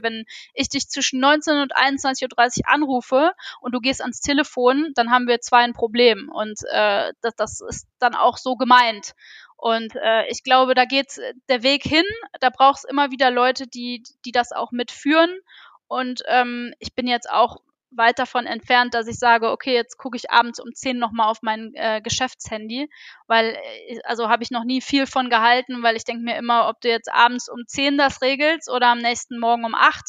[0.00, 5.10] Wenn ich dich zwischen 19 und 21.30 Uhr anrufe und du gehst ans Telefon, dann
[5.10, 6.30] haben wir zwei ein Problem.
[6.32, 9.14] Und äh, das, das ist dann auch so gemeint.
[9.56, 12.04] Und äh, ich glaube, da geht der Weg hin.
[12.40, 15.40] Da braucht es immer wieder Leute, die, die das auch mitführen.
[15.88, 17.56] Und ähm, ich bin jetzt auch
[17.90, 21.42] weit davon entfernt, dass ich sage, okay, jetzt gucke ich abends um 10 nochmal auf
[21.42, 22.88] mein äh, Geschäftshandy,
[23.26, 23.56] weil,
[23.88, 26.80] äh, also habe ich noch nie viel von gehalten, weil ich denke mir immer, ob
[26.80, 30.04] du jetzt abends um 10 das regelst oder am nächsten Morgen um 8,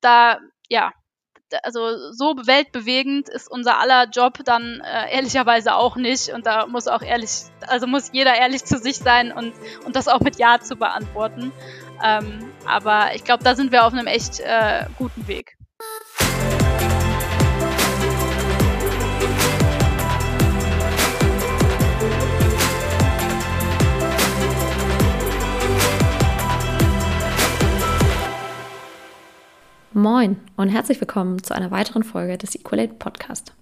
[0.00, 0.92] da, ja,
[1.62, 6.88] also so weltbewegend ist unser aller Job dann äh, ehrlicherweise auch nicht und da muss
[6.88, 7.30] auch ehrlich,
[7.66, 9.54] also muss jeder ehrlich zu sich sein und,
[9.84, 11.52] und das auch mit Ja zu beantworten.
[12.04, 15.56] Ähm, aber ich glaube, da sind wir auf einem echt äh, guten Weg.
[29.98, 33.52] Moin und herzlich willkommen zu einer weiteren Folge des Equalate Podcast.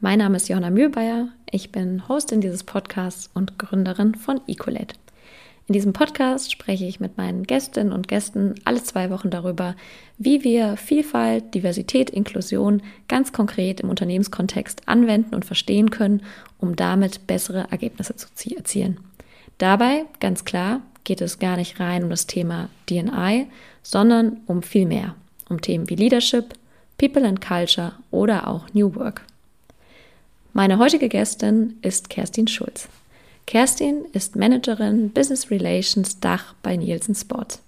[0.00, 4.96] Mein Name ist Johanna Mühlbayer, ich bin Hostin dieses Podcasts und Gründerin von Equalate.
[5.68, 9.76] In diesem Podcast spreche ich mit meinen Gästinnen und Gästen alle zwei Wochen darüber,
[10.18, 16.22] wie wir Vielfalt, Diversität, Inklusion ganz konkret im Unternehmenskontext anwenden und verstehen können,
[16.58, 18.98] um damit bessere Ergebnisse zu erzielen.
[19.58, 23.46] Dabei, ganz klar, geht es gar nicht rein um das Thema DNI,
[23.84, 25.14] sondern um viel mehr
[25.48, 26.54] um Themen wie Leadership,
[26.98, 29.22] People and Culture oder auch New Work.
[30.52, 32.88] Meine heutige Gästin ist Kerstin Schulz.
[33.46, 37.60] Kerstin ist Managerin Business Relations Dach bei Nielsen Sport.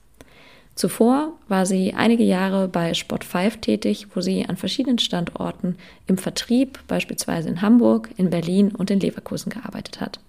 [0.74, 6.16] Zuvor war sie einige Jahre bei Sport 5 tätig, wo sie an verschiedenen Standorten im
[6.16, 10.20] Vertrieb, beispielsweise in Hamburg, in Berlin und in Leverkusen gearbeitet hat.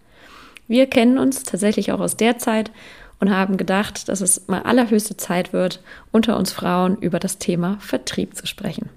[0.68, 2.72] Wir kennen uns tatsächlich auch aus der Zeit,
[3.22, 5.80] und haben gedacht, dass es mal allerhöchste Zeit wird,
[6.12, 8.90] unter uns Frauen über das Thema Vertrieb zu sprechen.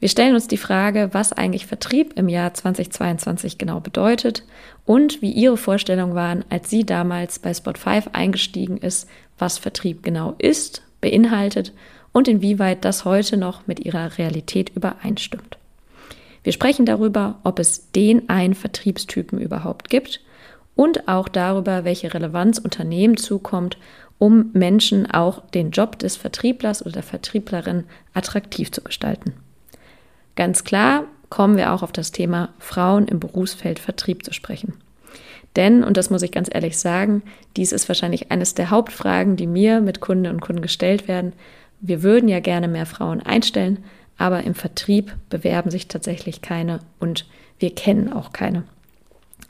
[0.00, 4.42] Wir stellen uns die Frage, was eigentlich Vertrieb im Jahr 2022 genau bedeutet
[4.84, 10.34] und wie Ihre Vorstellungen waren, als sie damals bei Spot5 eingestiegen ist, was Vertrieb genau
[10.38, 11.72] ist, beinhaltet
[12.10, 15.56] und inwieweit das heute noch mit Ihrer Realität übereinstimmt.
[16.42, 20.20] Wir sprechen darüber, ob es den einen Vertriebstypen überhaupt gibt
[20.82, 23.78] und auch darüber, welche Relevanz Unternehmen zukommt,
[24.18, 27.84] um Menschen auch den Job des Vertrieblers oder der Vertrieblerin
[28.14, 29.32] attraktiv zu gestalten.
[30.34, 34.74] Ganz klar kommen wir auch auf das Thema Frauen im Berufsfeld Vertrieb zu sprechen.
[35.54, 37.22] Denn, und das muss ich ganz ehrlich sagen,
[37.56, 41.32] dies ist wahrscheinlich eines der Hauptfragen, die mir mit Kundinnen und Kunden gestellt werden.
[41.80, 43.84] Wir würden ja gerne mehr Frauen einstellen,
[44.18, 47.28] aber im Vertrieb bewerben sich tatsächlich keine und
[47.60, 48.64] wir kennen auch keine.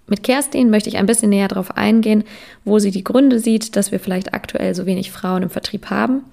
[0.07, 2.25] Mit Kerstin möchte ich ein bisschen näher darauf eingehen,
[2.65, 6.25] wo sie die Gründe sieht, dass wir vielleicht aktuell so wenig Frauen im Vertrieb haben,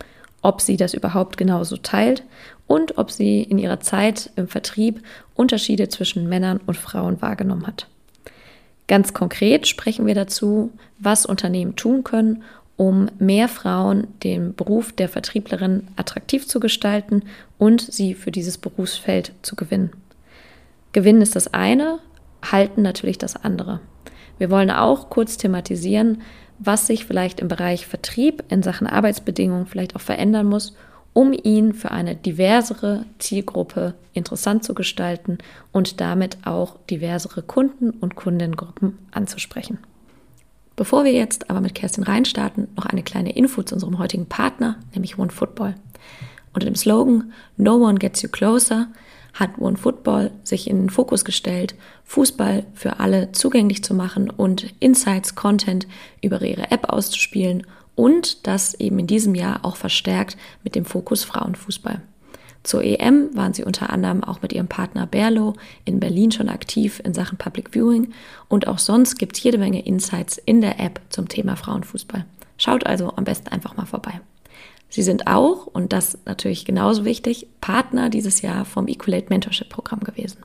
[0.42, 2.24] ob sie das überhaupt genauso teilt
[2.68, 5.02] und ob sie in ihrer Zeit im Vertrieb
[5.36, 7.88] Unterschiede zwischen Männern und Frauen wahrgenommen hat.
[8.88, 12.44] Ganz konkret sprechen wir dazu, was Unternehmen tun können,
[12.76, 17.24] um mehr Frauen den Beruf der Vertrieblerin attraktiv zu gestalten
[17.58, 19.92] und sie für dieses Berufsfeld zu gewinnen.
[20.92, 22.00] Gewinnen ist das eine,
[22.44, 23.80] halten natürlich das andere.
[24.38, 26.22] Wir wollen auch kurz thematisieren,
[26.60, 30.76] was sich vielleicht im Bereich Vertrieb in Sachen Arbeitsbedingungen vielleicht auch verändern muss,
[31.14, 35.40] um ihn für eine diversere Zielgruppe interessant zu gestalten
[35.72, 39.80] und damit auch diversere Kunden und Kundengruppen anzusprechen.
[40.76, 44.78] Bevor wir jetzt aber mit Kerstin reinstarten, noch eine kleine Info zu unserem heutigen Partner,
[44.94, 45.76] nämlich One Football.
[46.54, 48.88] Unter dem Slogan No One Gets You Closer
[49.34, 51.76] hat One Football sich in den Fokus gestellt,
[52.06, 55.88] Fußball für alle zugänglich zu machen und Insights, Content
[56.22, 61.24] über ihre App auszuspielen und das eben in diesem Jahr auch verstärkt mit dem Fokus
[61.24, 62.02] Frauenfußball.
[62.64, 65.54] Zur EM waren sie unter anderem auch mit ihrem Partner Berlo
[65.86, 68.14] in Berlin schon aktiv in Sachen Public Viewing
[68.48, 72.26] und auch sonst gibt es jede Menge Insights in der App zum Thema Frauenfußball.
[72.58, 74.20] Schaut also am besten einfach mal vorbei.
[74.90, 80.00] Sie sind auch, und das natürlich genauso wichtig, Partner dieses Jahr vom Equalate Mentorship Programm
[80.00, 80.44] gewesen.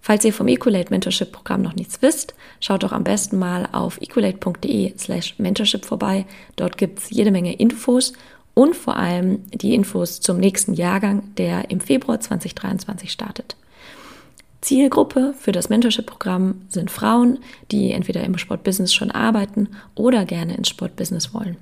[0.00, 4.00] Falls ihr vom Equalate Mentorship Programm noch nichts wisst, schaut doch am besten mal auf
[4.00, 6.24] equalate.de slash mentorship vorbei.
[6.56, 8.14] Dort gibt's jede Menge Infos
[8.54, 13.56] und vor allem die Infos zum nächsten Jahrgang, der im Februar 2023 startet.
[14.62, 17.38] Zielgruppe für das Mentorship-Programm sind Frauen,
[17.70, 21.56] die entweder im Sportbusiness schon arbeiten oder gerne ins Sportbusiness wollen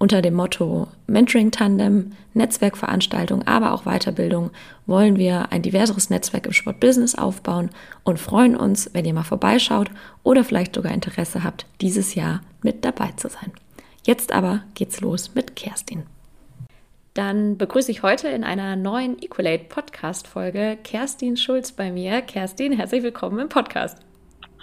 [0.00, 4.50] unter dem Motto Mentoring Tandem, Netzwerkveranstaltung, aber auch Weiterbildung
[4.86, 7.68] wollen wir ein diverseres Netzwerk im Sportbusiness aufbauen
[8.02, 9.90] und freuen uns, wenn ihr mal vorbeischaut
[10.22, 13.52] oder vielleicht sogar Interesse habt, dieses Jahr mit dabei zu sein.
[14.04, 16.04] Jetzt aber geht's los mit Kerstin.
[17.12, 22.22] dann begrüße ich heute in einer neuen Equalate Podcast Folge Kerstin Schulz bei mir.
[22.22, 23.98] Kerstin, herzlich willkommen im Podcast.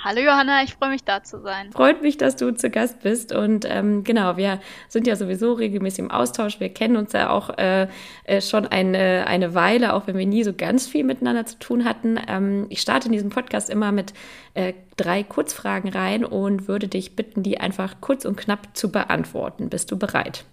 [0.04, 1.72] Hallo Johanna, ich freue mich da zu sein.
[1.72, 3.34] Freut mich, dass du zu Gast bist.
[3.34, 4.60] Und ähm, genau, wir
[4.90, 6.60] sind ja sowieso regelmäßig im Austausch.
[6.60, 7.88] Wir kennen uns ja auch äh,
[8.26, 11.84] äh, schon eine, eine Weile, auch wenn wir nie so ganz viel miteinander zu tun
[11.84, 12.20] hatten.
[12.28, 14.14] Ähm, ich starte in diesem Podcast immer mit
[14.54, 19.70] äh, drei Kurzfragen rein und würde dich bitten, die einfach kurz und knapp zu beantworten.
[19.70, 20.46] Bist du bereit?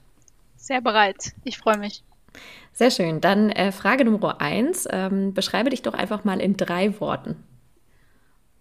[0.56, 1.32] Sehr bereit.
[1.44, 2.02] Ich freue mich.
[2.72, 3.20] Sehr schön.
[3.20, 4.88] Dann äh, Frage Nummer eins.
[4.90, 7.36] Ähm, beschreibe dich doch einfach mal in drei Worten.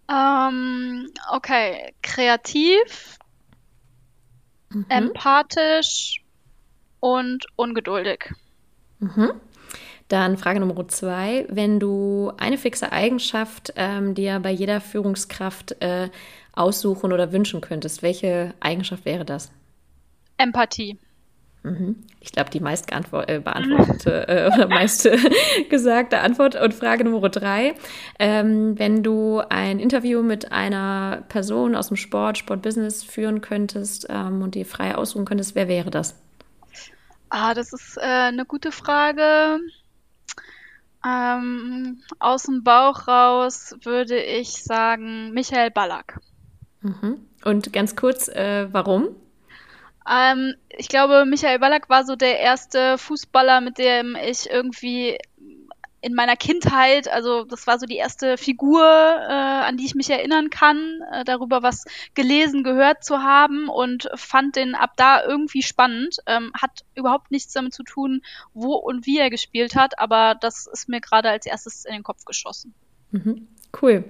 [0.08, 3.18] Ähm, okay, kreativ,
[4.70, 4.86] mhm.
[4.88, 6.22] empathisch
[7.00, 8.32] und ungeduldig.
[8.98, 9.40] Mhm.
[10.08, 11.46] Dann Frage Nummer zwei.
[11.48, 16.10] Wenn du eine fixe Eigenschaft ähm, dir bei jeder Führungskraft äh,
[16.52, 19.50] aussuchen oder wünschen könntest, welche Eigenschaft wäre das?
[20.36, 20.98] Empathie.
[21.64, 21.96] Mhm.
[22.20, 25.08] Ich glaube, die meist äh, beantwortete äh, oder meist
[25.70, 26.56] gesagte Antwort.
[26.56, 27.74] Und Frage Nummer drei.
[28.18, 34.42] Ähm, wenn du ein Interview mit einer Person aus dem Sport, Sportbusiness führen könntest ähm,
[34.42, 36.14] und die frei aussuchen könntest, wer wäre das?
[37.30, 39.58] Ah, das ist äh, eine gute Frage.
[41.06, 46.20] Ähm, aus dem Bauch raus würde ich sagen Michael Ballack.
[46.82, 47.20] Mhm.
[47.42, 49.16] Und ganz kurz, warum?
[50.10, 55.18] Ähm, ich glaube, Michael Ballack war so der erste Fußballer, mit dem ich irgendwie
[56.04, 60.10] in meiner Kindheit, also das war so die erste Figur, äh, an die ich mich
[60.10, 65.62] erinnern kann, äh, darüber was gelesen, gehört zu haben und fand den ab da irgendwie
[65.62, 66.18] spannend.
[66.26, 68.20] Ähm, hat überhaupt nichts damit zu tun,
[68.52, 72.02] wo und wie er gespielt hat, aber das ist mir gerade als erstes in den
[72.02, 72.74] Kopf geschossen.
[73.10, 73.48] Mhm.
[73.80, 74.04] Cool.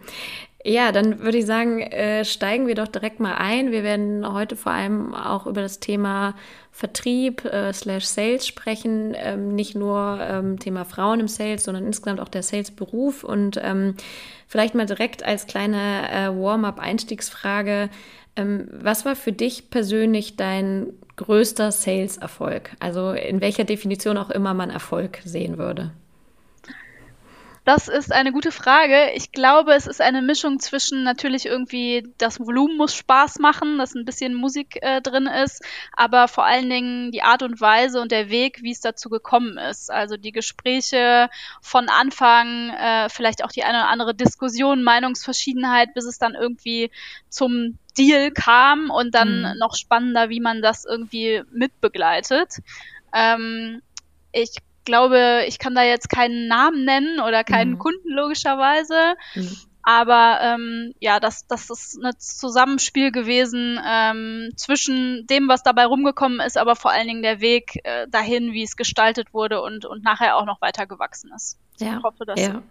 [0.66, 3.70] Ja, dann würde ich sagen, äh, steigen wir doch direkt mal ein.
[3.70, 6.34] Wir werden heute vor allem auch über das Thema
[6.70, 9.12] Vertrieb äh, slash Sales sprechen.
[9.14, 13.25] Ähm, nicht nur ähm, Thema Frauen im Sales, sondern insgesamt auch der Sales-Beruf.
[13.25, 13.94] Und ähm,
[14.49, 17.90] vielleicht mal direkt als kleine äh, Warm-up-Einstiegsfrage.
[18.34, 22.70] Ähm, was war für dich persönlich dein größter Sales-Erfolg?
[22.81, 25.93] Also in welcher Definition auch immer man Erfolg sehen würde?
[27.64, 29.12] Das ist eine gute Frage.
[29.14, 33.94] Ich glaube, es ist eine Mischung zwischen natürlich irgendwie, das Volumen muss Spaß machen, dass
[33.94, 38.12] ein bisschen Musik äh, drin ist, aber vor allen Dingen die Art und Weise und
[38.12, 39.90] der Weg, wie es dazu gekommen ist.
[39.90, 41.31] Also die Gespräche
[41.62, 46.90] von Anfang, äh, vielleicht auch die eine oder andere Diskussion, Meinungsverschiedenheit, bis es dann irgendwie
[47.31, 49.58] zum Deal kam und dann mhm.
[49.58, 52.56] noch spannender, wie man das irgendwie mitbegleitet.
[53.14, 53.81] Ähm,
[54.32, 54.50] ich
[54.85, 57.79] glaube, ich kann da jetzt keinen Namen nennen oder keinen mhm.
[57.79, 59.15] Kunden logischerweise.
[59.35, 59.57] Mhm.
[59.87, 66.41] Aber ähm, ja, das, das ist ein Zusammenspiel gewesen ähm, zwischen dem, was dabei rumgekommen
[66.41, 70.03] ist, aber vor allen Dingen der Weg äh, dahin, wie es gestaltet wurde und, und
[70.03, 71.59] nachher auch noch weiter gewachsen ist.
[71.81, 72.63] Ja, ich hoffe, dass ja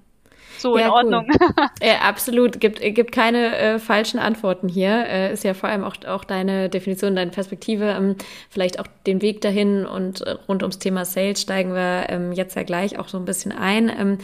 [0.57, 1.27] so ja, in Ordnung.
[1.29, 1.67] Cool.
[1.81, 2.59] ja, absolut.
[2.59, 5.05] Gibt, gibt keine äh, falschen Antworten hier.
[5.07, 8.15] Äh, ist ja vor allem auch, auch deine Definition, deine Perspektive, ähm,
[8.49, 12.55] vielleicht auch den Weg dahin und äh, rund ums Thema Sales steigen wir ähm, jetzt
[12.55, 13.89] ja gleich auch so ein bisschen ein.
[13.89, 14.17] Ähm,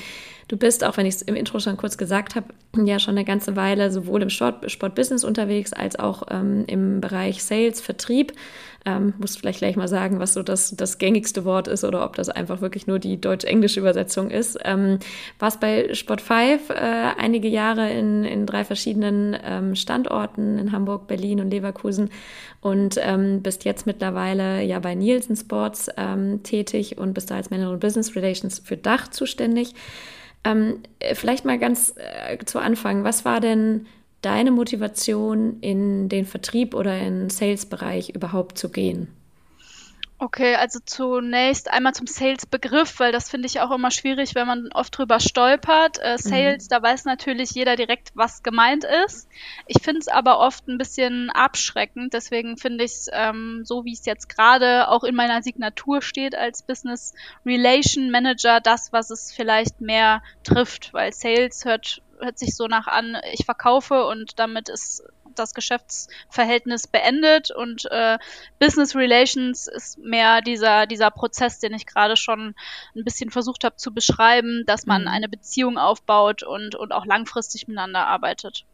[0.50, 3.24] Du bist, auch wenn ich es im Intro schon kurz gesagt habe, ja schon eine
[3.24, 8.34] ganze Weile sowohl im Sport, Sportbusiness unterwegs als auch ähm, im Bereich Sales, Vertrieb.
[8.84, 12.16] Ähm, musst vielleicht gleich mal sagen, was so das, das gängigste Wort ist oder ob
[12.16, 14.58] das einfach wirklich nur die deutsch-englische Übersetzung ist.
[14.66, 14.98] Ähm,
[15.38, 16.74] warst bei Sport 5 äh,
[17.20, 22.10] einige Jahre in, in drei verschiedenen ähm, Standorten in Hamburg, Berlin und Leverkusen
[22.62, 27.52] und ähm, bist jetzt mittlerweile ja bei Nielsen Sports ähm, tätig und bist da als
[27.52, 29.76] Manager Business Relations für Dach zuständig.
[30.44, 33.88] Ähm, äh, vielleicht mal ganz äh, zu Anfang, was war denn
[34.22, 39.08] deine Motivation, in den Vertrieb oder in den Sales-Bereich überhaupt zu gehen?
[40.22, 44.70] Okay, also zunächst einmal zum Sales-Begriff, weil das finde ich auch immer schwierig, wenn man
[44.74, 45.98] oft drüber stolpert.
[46.02, 46.70] Äh, Sales, mhm.
[46.70, 49.30] da weiß natürlich jeder direkt, was gemeint ist.
[49.66, 53.94] Ich finde es aber oft ein bisschen abschreckend, deswegen finde ich es ähm, so, wie
[53.94, 57.14] es jetzt gerade auch in meiner Signatur steht als Business
[57.46, 62.88] Relation Manager, das, was es vielleicht mehr trifft, weil Sales hört hört sich so nach
[62.88, 65.04] an, ich verkaufe und damit ist
[65.40, 68.18] das Geschäftsverhältnis beendet und äh,
[68.60, 72.56] Business Relations ist mehr dieser, dieser Prozess, den ich gerade schon
[72.96, 75.08] ein bisschen versucht habe zu beschreiben, dass man mhm.
[75.08, 78.66] eine Beziehung aufbaut und, und auch langfristig miteinander arbeitet.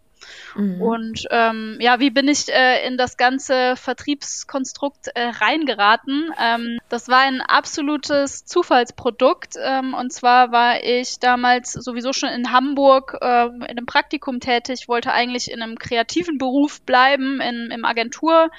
[0.55, 0.82] Mhm.
[0.82, 6.32] Und ähm, ja, wie bin ich äh, in das ganze Vertriebskonstrukt äh, reingeraten?
[6.39, 9.55] Ähm, das war ein absolutes Zufallsprodukt.
[9.62, 14.88] Ähm, und zwar war ich damals sowieso schon in Hamburg äh, in einem Praktikum tätig,
[14.88, 18.50] wollte eigentlich in einem kreativen Beruf bleiben, in, im Agentur,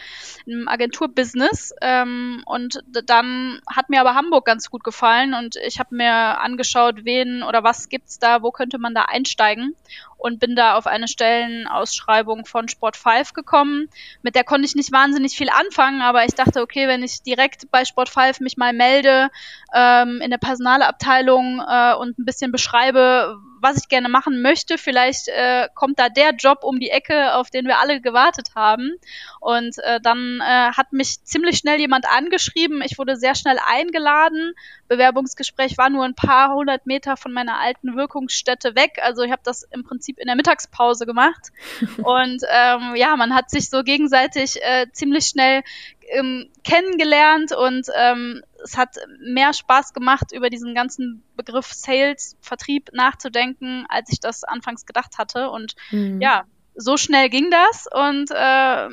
[0.44, 1.74] im Agenturbusiness.
[1.80, 7.04] Ähm, und dann hat mir aber Hamburg ganz gut gefallen und ich habe mir angeschaut,
[7.04, 9.74] wen oder was gibt's da, wo könnte man da einsteigen
[10.16, 13.88] und bin da auf eine Stellenausschreibung von Sport 5 gekommen.
[14.22, 17.70] Mit der konnte ich nicht wahnsinnig viel anfangen, aber ich dachte, okay, wenn ich direkt
[17.70, 19.28] bei Sport 5 mich mal melde,
[19.74, 24.78] ähm, in der Personalabteilung äh, und ein bisschen beschreibe, was ich gerne machen möchte.
[24.78, 28.92] Vielleicht äh, kommt da der Job um die Ecke, auf den wir alle gewartet haben.
[29.40, 32.82] Und äh, dann äh, hat mich ziemlich schnell jemand angeschrieben.
[32.82, 34.54] Ich wurde sehr schnell eingeladen.
[34.88, 38.98] Bewerbungsgespräch war nur ein paar hundert Meter von meiner alten Wirkungsstätte weg.
[39.02, 41.50] Also ich habe das im Prinzip in der Mittagspause gemacht.
[41.98, 45.62] Und ähm, ja, man hat sich so gegenseitig äh, ziemlich schnell
[46.10, 52.90] ähm, kennengelernt und ähm, es hat mehr Spaß gemacht, über diesen ganzen Begriff Sales, Vertrieb
[52.92, 55.50] nachzudenken, als ich das anfangs gedacht hatte.
[55.50, 56.20] Und mhm.
[56.20, 56.44] ja,
[56.74, 58.88] so schnell ging das und äh,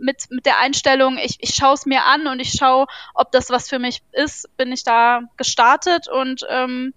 [0.00, 3.50] mit, mit der Einstellung, ich, ich schaue es mir an und ich schaue, ob das
[3.50, 6.94] was für mich ist, bin ich da gestartet und ähm,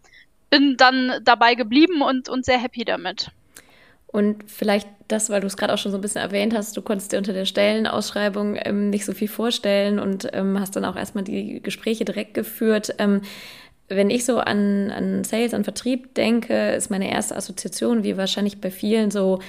[0.50, 3.32] bin dann dabei geblieben und, und sehr happy damit.
[4.12, 6.82] Und vielleicht das, weil du es gerade auch schon so ein bisschen erwähnt hast, du
[6.82, 10.98] konntest dir unter der Stellenausschreibung ähm, nicht so viel vorstellen und ähm, hast dann auch
[10.98, 12.94] erstmal die Gespräche direkt geführt.
[12.98, 13.22] Ähm,
[13.88, 18.62] wenn ich so an, an Sales, an Vertrieb denke, ist meine erste Assoziation, wie wahrscheinlich
[18.62, 19.40] bei vielen, so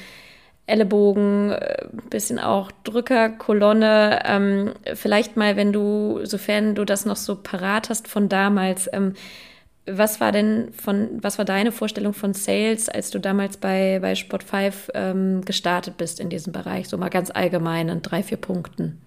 [0.66, 4.20] Ellenbogen, äh, bisschen auch Drückerkolonne.
[4.24, 9.14] Ähm, vielleicht mal, wenn du, sofern du das noch so parat hast von damals, ähm,
[9.86, 14.14] was war denn von, was war deine Vorstellung von Sales, als du damals bei, bei
[14.14, 16.88] Sport 5 ähm, gestartet bist in diesem Bereich?
[16.88, 19.00] So mal ganz allgemein in drei, vier Punkten.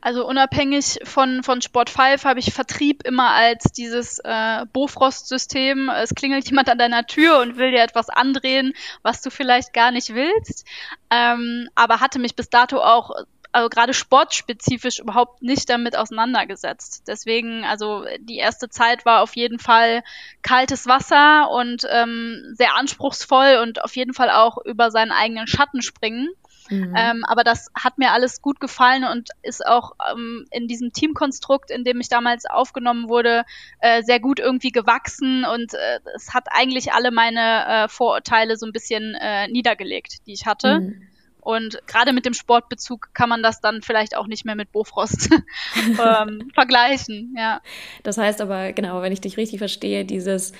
[0.00, 5.88] Also unabhängig von, von Sport 5 habe ich Vertrieb immer als dieses äh, Bofrost-System.
[5.88, 8.72] Es klingelt jemand an deiner Tür und will dir etwas andrehen,
[9.02, 10.64] was du vielleicht gar nicht willst.
[11.10, 13.10] Ähm, aber hatte mich bis dato auch
[13.56, 17.04] also gerade sportspezifisch überhaupt nicht damit auseinandergesetzt.
[17.06, 20.02] Deswegen, also die erste Zeit war auf jeden Fall
[20.42, 25.80] kaltes Wasser und ähm, sehr anspruchsvoll und auf jeden Fall auch über seinen eigenen Schatten
[25.80, 26.28] springen.
[26.68, 26.94] Mhm.
[26.98, 31.70] Ähm, aber das hat mir alles gut gefallen und ist auch ähm, in diesem Teamkonstrukt,
[31.70, 33.46] in dem ich damals aufgenommen wurde,
[33.78, 38.66] äh, sehr gut irgendwie gewachsen und äh, es hat eigentlich alle meine äh, Vorurteile so
[38.66, 40.80] ein bisschen äh, niedergelegt, die ich hatte.
[40.80, 41.05] Mhm.
[41.46, 45.30] Und gerade mit dem Sportbezug kann man das dann vielleicht auch nicht mehr mit Bofrost
[45.76, 47.36] ähm, vergleichen.
[47.38, 47.60] Ja.
[48.02, 50.54] Das heißt aber, genau, wenn ich dich richtig verstehe, dieses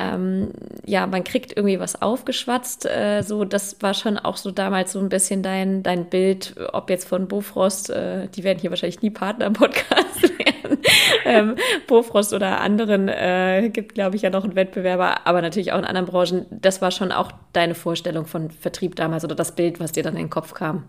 [0.00, 0.50] ähm,
[0.86, 2.86] ja, man kriegt irgendwie was aufgeschwatzt.
[2.86, 6.88] Äh, so, das war schon auch so damals so ein bisschen dein, dein Bild, ob
[6.88, 10.78] jetzt von Bofrost, äh, die werden hier wahrscheinlich nie Partner im Podcast werden.
[11.24, 15.78] ähm, Bofrost oder anderen äh, gibt, glaube ich, ja noch einen Wettbewerber, aber natürlich auch
[15.78, 16.46] in anderen Branchen.
[16.50, 20.14] Das war schon auch deine Vorstellung von Vertrieb damals oder das Bild, was dir dann
[20.14, 20.84] in den Kopf kam.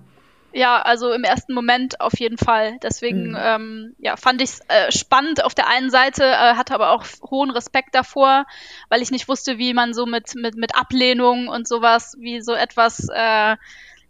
[0.53, 2.77] Ja, also im ersten Moment auf jeden Fall.
[2.83, 3.37] Deswegen mhm.
[3.39, 7.05] ähm, ja, fand ich es äh, spannend auf der einen Seite, äh, hatte aber auch
[7.29, 8.45] hohen Respekt davor,
[8.89, 12.53] weil ich nicht wusste, wie man so mit, mit, mit Ablehnung und sowas, wie so
[12.53, 13.55] etwas äh,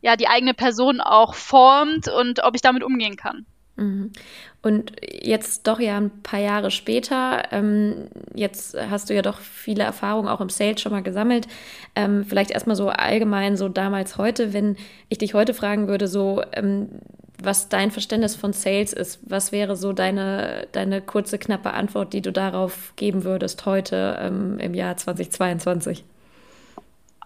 [0.01, 3.45] ja die eigene Person auch formt und ob ich damit umgehen kann.
[3.75, 4.11] Mhm.
[4.63, 9.83] Und jetzt doch ja ein paar Jahre später, ähm, jetzt hast du ja doch viele
[9.83, 11.47] Erfahrungen auch im Sales schon mal gesammelt.
[11.95, 14.77] Ähm, vielleicht erstmal so allgemein, so damals heute, wenn
[15.09, 16.89] ich dich heute fragen würde, so ähm,
[17.41, 22.21] was dein Verständnis von Sales ist, was wäre so deine, deine kurze, knappe Antwort, die
[22.21, 26.03] du darauf geben würdest heute ähm, im Jahr 2022?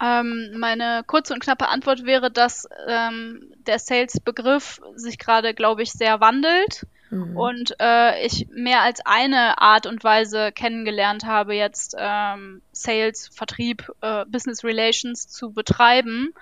[0.01, 5.92] Ähm, meine kurze und knappe Antwort wäre, dass ähm, der Sales-Begriff sich gerade, glaube ich,
[5.92, 7.38] sehr wandelt mhm.
[7.38, 13.92] und äh, ich mehr als eine Art und Weise kennengelernt habe, jetzt ähm, Sales, Vertrieb,
[14.02, 16.34] äh, Business Relations zu betreiben.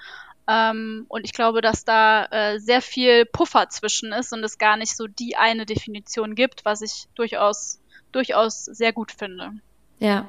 [0.47, 4.75] Ähm, und ich glaube, dass da äh, sehr viel Puffer zwischen ist und es gar
[4.75, 7.79] nicht so die eine Definition gibt, was ich durchaus,
[8.11, 9.53] durchaus sehr gut finde.
[9.99, 10.27] Ja,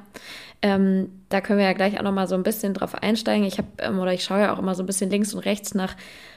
[0.62, 3.44] ähm, da können wir ja gleich auch noch mal so ein bisschen drauf einsteigen.
[3.44, 5.74] Ich habe ähm, oder ich schaue ja auch immer so ein bisschen links und rechts
[5.74, 5.94] nach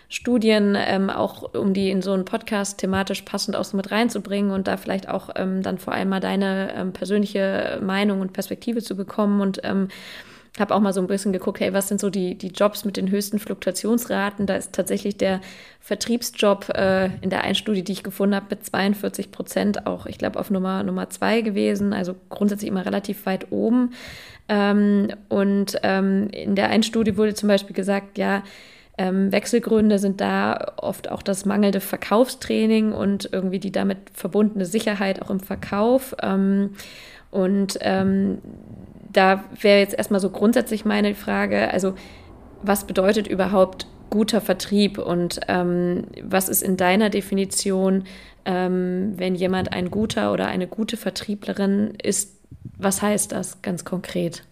[0.10, 4.52] Studien, ähm, auch um die in so einen Podcast thematisch passend auch so mit reinzubringen
[4.52, 8.82] und da vielleicht auch ähm, dann vor allem mal deine ähm, persönliche Meinung und Perspektive
[8.82, 9.90] zu bekommen und ähm,
[10.60, 12.98] habe auch mal so ein bisschen geguckt, hey, was sind so die, die Jobs mit
[12.98, 14.46] den höchsten Fluktuationsraten?
[14.46, 15.42] Da ist tatsächlich der
[15.80, 20.18] Vertriebsjob äh, in der einen Studie, die ich gefunden habe, mit 42 Prozent auch, ich
[20.18, 21.94] glaube, auf Nummer, Nummer zwei gewesen.
[21.94, 23.92] Also grundsätzlich immer relativ weit oben.
[24.50, 28.44] Ähm, und ähm, in der einen Studie wurde zum Beispiel gesagt, ja,
[29.00, 35.22] Ähm, Wechselgründe sind da oft auch das mangelnde Verkaufstraining und irgendwie die damit verbundene Sicherheit
[35.22, 36.16] auch im Verkauf.
[36.20, 36.72] Ähm,
[37.30, 38.40] und ähm,
[39.18, 41.96] da wäre jetzt erstmal so grundsätzlich meine Frage, also
[42.62, 48.06] was bedeutet überhaupt guter Vertrieb und ähm, was ist in deiner Definition,
[48.46, 52.38] ähm, wenn jemand ein guter oder eine gute Vertrieblerin ist,
[52.78, 54.44] was heißt das ganz konkret?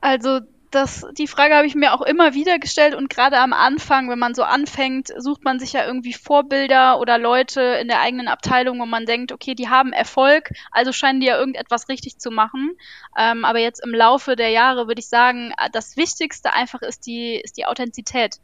[0.00, 0.40] Also
[0.74, 4.18] das, die Frage habe ich mir auch immer wieder gestellt und gerade am Anfang, wenn
[4.18, 8.80] man so anfängt, sucht man sich ja irgendwie Vorbilder oder Leute in der eigenen Abteilung,
[8.80, 12.76] wo man denkt, okay, die haben Erfolg, also scheinen die ja irgendetwas richtig zu machen.
[13.16, 17.36] Ähm, aber jetzt im Laufe der Jahre würde ich sagen, das Wichtigste einfach ist die,
[17.36, 18.40] ist die Authentizität.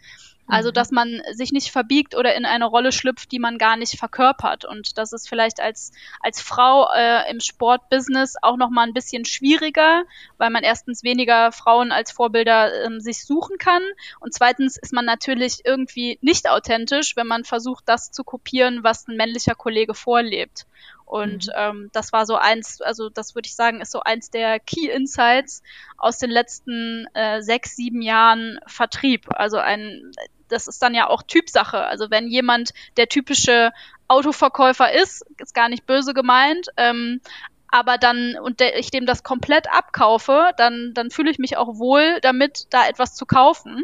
[0.49, 0.73] Also, mhm.
[0.75, 4.64] dass man sich nicht verbiegt oder in eine Rolle schlüpft, die man gar nicht verkörpert.
[4.64, 10.05] Und das ist vielleicht als, als Frau äh, im Sportbusiness auch nochmal ein bisschen schwieriger,
[10.38, 13.83] weil man erstens weniger Frauen als Vorbilder ähm, sich suchen kann.
[14.21, 19.07] Und zweitens ist man natürlich irgendwie nicht authentisch, wenn man versucht, das zu kopieren, was
[19.07, 20.67] ein männlicher Kollege vorlebt.
[21.09, 21.53] Und mhm.
[21.57, 24.91] ähm, das war so eins, also das würde ich sagen, ist so eins der Key
[24.91, 25.62] Insights
[25.97, 29.25] aus den letzten äh, sechs, sieben Jahren Vertrieb.
[29.31, 30.12] Also ein,
[30.49, 31.83] das ist dann ja auch Typsache.
[31.83, 33.73] Also wenn jemand der typische
[34.07, 37.23] Autoverkäufer ist, ist gar nicht böse gemeint, ähm,
[37.71, 42.19] aber dann und ich dem das komplett abkaufe, dann, dann fühle ich mich auch wohl
[42.23, 43.83] damit, da etwas zu kaufen.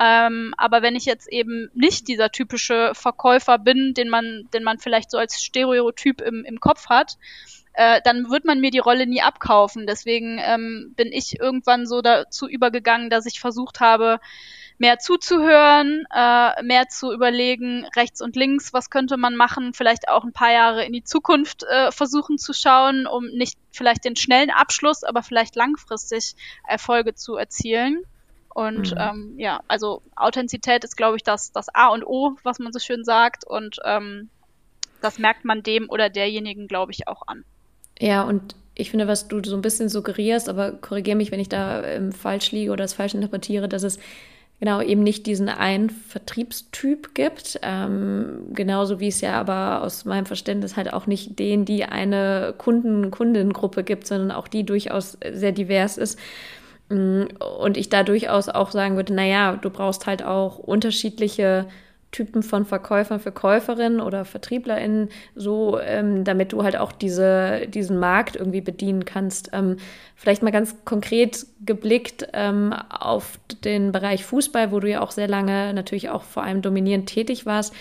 [0.00, 4.78] Ähm, aber wenn ich jetzt eben nicht dieser typische Verkäufer bin, den man, den man
[4.78, 7.18] vielleicht so als Stereotyp im, im Kopf hat,
[7.74, 9.86] äh, dann wird man mir die Rolle nie abkaufen.
[9.86, 14.20] Deswegen ähm, bin ich irgendwann so dazu übergegangen, dass ich versucht habe,
[14.78, 20.24] mehr zuzuhören, äh, mehr zu überlegen, rechts und links, was könnte man machen, vielleicht auch
[20.24, 24.50] ein paar Jahre in die Zukunft äh, versuchen zu schauen, um nicht vielleicht den schnellen
[24.50, 26.34] Abschluss, aber vielleicht langfristig
[26.66, 28.04] Erfolge zu erzielen.
[28.54, 28.98] Und mhm.
[28.98, 32.78] ähm, ja, also Authentizität ist, glaube ich, das, das A und O, was man so
[32.78, 33.44] schön sagt.
[33.44, 34.30] Und ähm,
[35.00, 37.44] das merkt man dem oder derjenigen, glaube ich, auch an.
[38.00, 41.48] Ja, und ich finde, was du so ein bisschen suggerierst, aber korrigiere mich, wenn ich
[41.48, 43.98] da ähm, falsch liege oder es falsch interpretiere, dass es
[44.60, 47.60] genau eben nicht diesen einen Vertriebstyp gibt.
[47.62, 52.54] Ähm, genauso wie es ja aber aus meinem Verständnis halt auch nicht den, die eine
[52.58, 56.18] Kunden-Kundengruppe gibt, sondern auch die durchaus sehr divers ist.
[56.88, 57.24] Mm,
[57.60, 61.66] und ich da durchaus auch sagen würde, naja, du brauchst halt auch unterschiedliche
[62.10, 68.36] Typen von Verkäufern, Verkäuferinnen oder VertrieblerInnen, so, ähm, damit du halt auch diese, diesen Markt
[68.36, 69.50] irgendwie bedienen kannst.
[69.52, 69.76] Ähm,
[70.16, 75.28] vielleicht mal ganz konkret geblickt ähm, auf den Bereich Fußball, wo du ja auch sehr
[75.28, 77.74] lange natürlich auch vor allem dominierend tätig warst.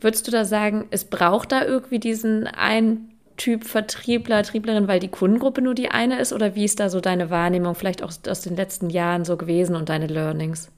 [0.00, 5.08] Würdest du da sagen, es braucht da irgendwie diesen einen Typ Vertriebler, Vertrieblerin, weil die
[5.08, 6.32] Kundengruppe nur die eine ist?
[6.32, 9.74] Oder wie ist da so deine Wahrnehmung vielleicht auch aus den letzten Jahren so gewesen
[9.74, 10.70] und deine Learnings?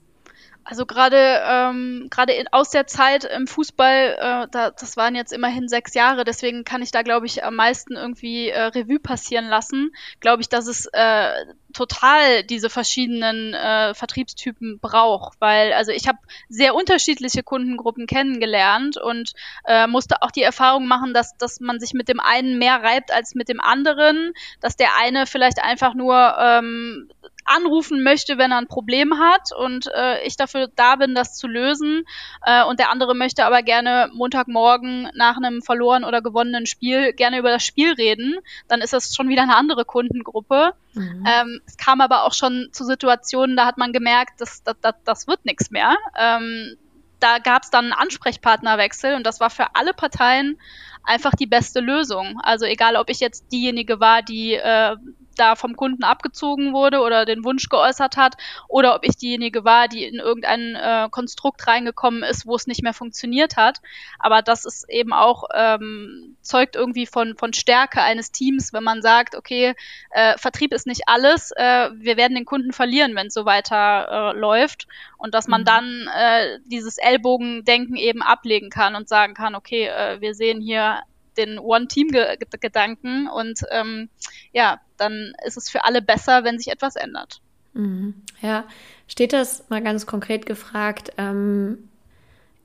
[0.63, 5.67] Also gerade ähm, gerade aus der Zeit im Fußball, äh, da, das waren jetzt immerhin
[5.67, 9.91] sechs Jahre, deswegen kann ich da glaube ich am meisten irgendwie äh, Revue passieren lassen.
[10.19, 11.31] Glaube ich, dass es äh,
[11.73, 16.19] total diese verschiedenen äh, Vertriebstypen braucht, weil also ich habe
[16.49, 19.31] sehr unterschiedliche Kundengruppen kennengelernt und
[19.65, 23.11] äh, musste auch die Erfahrung machen, dass dass man sich mit dem einen mehr reibt
[23.11, 27.09] als mit dem anderen, dass der eine vielleicht einfach nur ähm,
[27.49, 31.47] anrufen möchte, wenn er ein Problem hat und äh, ich dafür da bin, das zu
[31.47, 32.03] lösen.
[32.45, 37.39] Äh, und der andere möchte aber gerne Montagmorgen nach einem verloren oder gewonnenen Spiel gerne
[37.39, 38.35] über das Spiel reden.
[38.67, 40.73] Dann ist das schon wieder eine andere Kundengruppe.
[40.93, 41.25] Mhm.
[41.27, 44.95] Ähm, es kam aber auch schon zu Situationen, da hat man gemerkt, das, das, das,
[45.03, 45.95] das wird nichts mehr.
[46.17, 46.77] Ähm,
[47.19, 50.57] da gab es dann einen Ansprechpartnerwechsel und das war für alle Parteien
[51.03, 52.39] einfach die beste Lösung.
[52.43, 54.95] Also egal, ob ich jetzt diejenige war, die äh,
[55.39, 58.35] da vom Kunden abgezogen wurde oder den Wunsch geäußert hat
[58.67, 62.83] oder ob ich diejenige war, die in irgendein äh, Konstrukt reingekommen ist, wo es nicht
[62.83, 63.81] mehr funktioniert hat.
[64.19, 69.01] Aber das ist eben auch ähm, zeugt irgendwie von von Stärke eines Teams, wenn man
[69.01, 69.73] sagt, okay,
[70.11, 74.33] äh, Vertrieb ist nicht alles, äh, wir werden den Kunden verlieren, wenn es so weiter
[74.33, 75.65] äh, läuft und dass man mhm.
[75.65, 81.01] dann äh, dieses Ellbogendenken eben ablegen kann und sagen kann, okay, äh, wir sehen hier
[81.37, 84.09] den One-Team-Gedanken und ähm,
[84.51, 87.41] ja, dann ist es für alle besser, wenn sich etwas ändert.
[87.73, 88.15] Mhm.
[88.41, 88.65] Ja,
[89.07, 91.89] steht das mal ganz konkret gefragt ähm,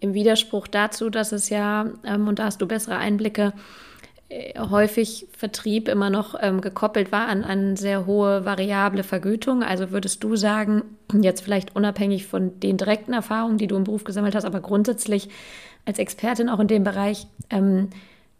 [0.00, 3.52] im Widerspruch dazu, dass es ja, ähm, und da hast du bessere Einblicke,
[4.28, 9.62] äh, häufig Vertrieb immer noch ähm, gekoppelt war an eine sehr hohe variable Vergütung.
[9.62, 14.04] Also würdest du sagen, jetzt vielleicht unabhängig von den direkten Erfahrungen, die du im Beruf
[14.04, 15.28] gesammelt hast, aber grundsätzlich
[15.84, 17.90] als Expertin auch in dem Bereich, ähm,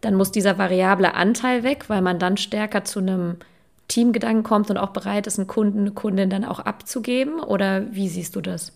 [0.00, 3.36] dann muss dieser variable Anteil weg, weil man dann stärker zu einem
[3.88, 7.40] Teamgedanken kommt und auch bereit ist, einen Kunden, eine Kundin dann auch abzugeben?
[7.40, 8.72] Oder wie siehst du das?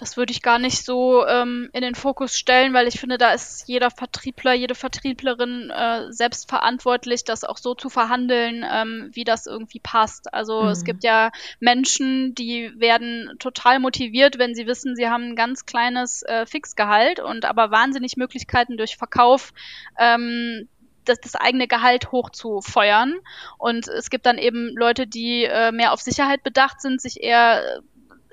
[0.00, 3.32] das würde ich gar nicht so ähm, in den Fokus stellen, weil ich finde, da
[3.32, 9.24] ist jeder Vertriebler, jede Vertrieblerin äh, selbst verantwortlich, das auch so zu verhandeln, ähm, wie
[9.24, 10.32] das irgendwie passt.
[10.32, 10.68] Also mhm.
[10.68, 15.66] es gibt ja Menschen, die werden total motiviert, wenn sie wissen, sie haben ein ganz
[15.66, 19.52] kleines äh, Fixgehalt und aber wahnsinnig Möglichkeiten durch Verkauf
[19.98, 20.66] ähm,
[21.04, 23.14] das, das eigene Gehalt hochzufeuern.
[23.58, 27.82] Und es gibt dann eben Leute, die äh, mehr auf Sicherheit bedacht sind, sich eher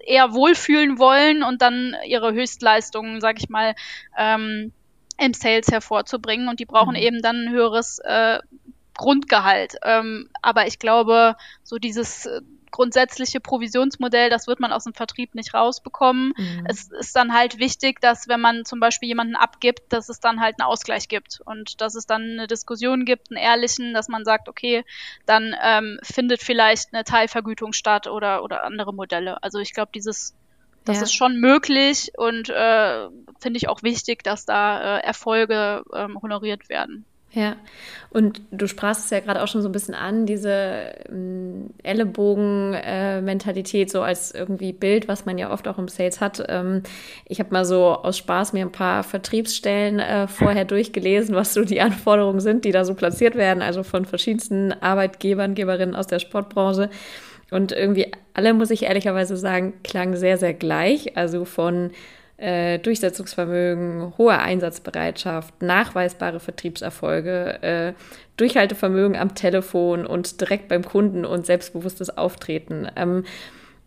[0.08, 3.76] eher wohlfühlen wollen und dann ihre Höchstleistungen, sag ich mal,
[4.18, 4.72] ähm,
[5.18, 6.48] im Sales hervorzubringen.
[6.48, 7.02] Und die brauchen mhm.
[7.02, 8.40] eben dann ein höheres äh,
[8.94, 9.76] Grundgehalt.
[9.84, 15.36] Ähm, aber ich glaube, so dieses äh, grundsätzliche Provisionsmodell, das wird man aus dem Vertrieb
[15.36, 16.34] nicht rausbekommen.
[16.38, 16.66] Mhm.
[16.68, 20.40] Es ist dann halt wichtig, dass wenn man zum Beispiel jemanden abgibt, dass es dann
[20.40, 24.26] halt einen Ausgleich gibt und dass es dann eine Diskussion gibt, einen ehrlichen, dass man
[24.26, 24.84] sagt, okay,
[25.26, 29.42] dann ähm, findet vielleicht eine Teilvergütung statt oder, oder andere Modelle.
[29.44, 30.36] Also ich glaube, dieses
[30.88, 31.04] das ja.
[31.04, 36.70] ist schon möglich und äh, finde ich auch wichtig, dass da äh, Erfolge ähm, honoriert
[36.70, 37.06] werden.
[37.32, 37.58] Ja,
[38.10, 43.90] und du sprachst es ja gerade auch schon so ein bisschen an, diese ähm, Ellenbogen-Mentalität,
[43.90, 46.42] äh, so als irgendwie Bild, was man ja oft auch im Sales hat.
[46.48, 46.84] Ähm,
[47.26, 51.66] ich habe mal so aus Spaß mir ein paar Vertriebsstellen äh, vorher durchgelesen, was so
[51.66, 56.20] die Anforderungen sind, die da so platziert werden, also von verschiedensten Arbeitgebern, Geberinnen aus der
[56.20, 56.90] Sportbranche.
[57.52, 61.18] Und irgendwie alle, muss ich ehrlicherweise sagen, klangen sehr, sehr gleich.
[61.18, 61.92] Also von
[62.38, 67.94] äh, Durchsetzungsvermögen, hohe Einsatzbereitschaft, nachweisbare Vertriebserfolge, äh,
[68.38, 72.88] Durchhaltevermögen am Telefon und direkt beim Kunden und selbstbewusstes Auftreten.
[72.96, 73.24] Ähm,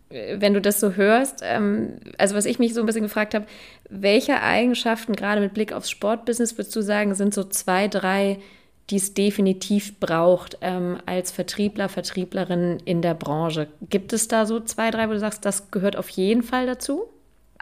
[0.09, 3.45] wenn du das so hörst, ähm, also was ich mich so ein bisschen gefragt habe,
[3.89, 8.39] welche Eigenschaften gerade mit Blick aufs Sportbusiness würdest du sagen, sind so zwei, drei,
[8.89, 13.67] die es definitiv braucht ähm, als Vertriebler, Vertrieblerin in der Branche?
[13.89, 17.07] Gibt es da so zwei, drei, wo du sagst, das gehört auf jeden Fall dazu?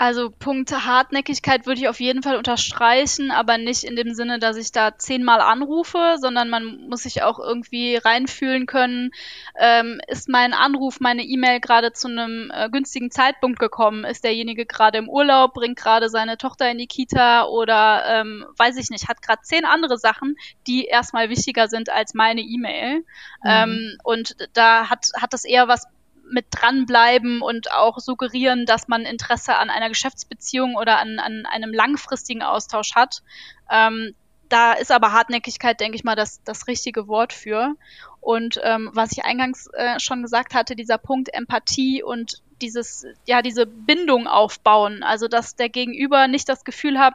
[0.01, 4.55] Also Punkt Hartnäckigkeit würde ich auf jeden Fall unterstreichen, aber nicht in dem Sinne, dass
[4.55, 9.11] ich da zehnmal anrufe, sondern man muss sich auch irgendwie reinfühlen können,
[9.59, 14.05] ähm, ist mein Anruf, meine E-Mail gerade zu einem äh, günstigen Zeitpunkt gekommen?
[14.05, 18.77] Ist derjenige gerade im Urlaub, bringt gerade seine Tochter in die Kita oder ähm, weiß
[18.77, 22.99] ich nicht, hat gerade zehn andere Sachen, die erstmal wichtiger sind als meine E-Mail.
[22.99, 23.03] Mhm.
[23.43, 25.87] Ähm, und da hat, hat das eher was
[26.31, 31.73] mit dranbleiben und auch suggerieren, dass man Interesse an einer Geschäftsbeziehung oder an, an einem
[31.73, 33.21] langfristigen Austausch hat.
[33.69, 34.13] Ähm,
[34.49, 37.75] da ist aber Hartnäckigkeit, denke ich mal, das, das richtige Wort für.
[38.19, 43.41] Und ähm, was ich eingangs äh, schon gesagt hatte, dieser Punkt Empathie und dieses, ja,
[43.41, 47.13] diese Bindung aufbauen, also dass der Gegenüber nicht das Gefühl hat,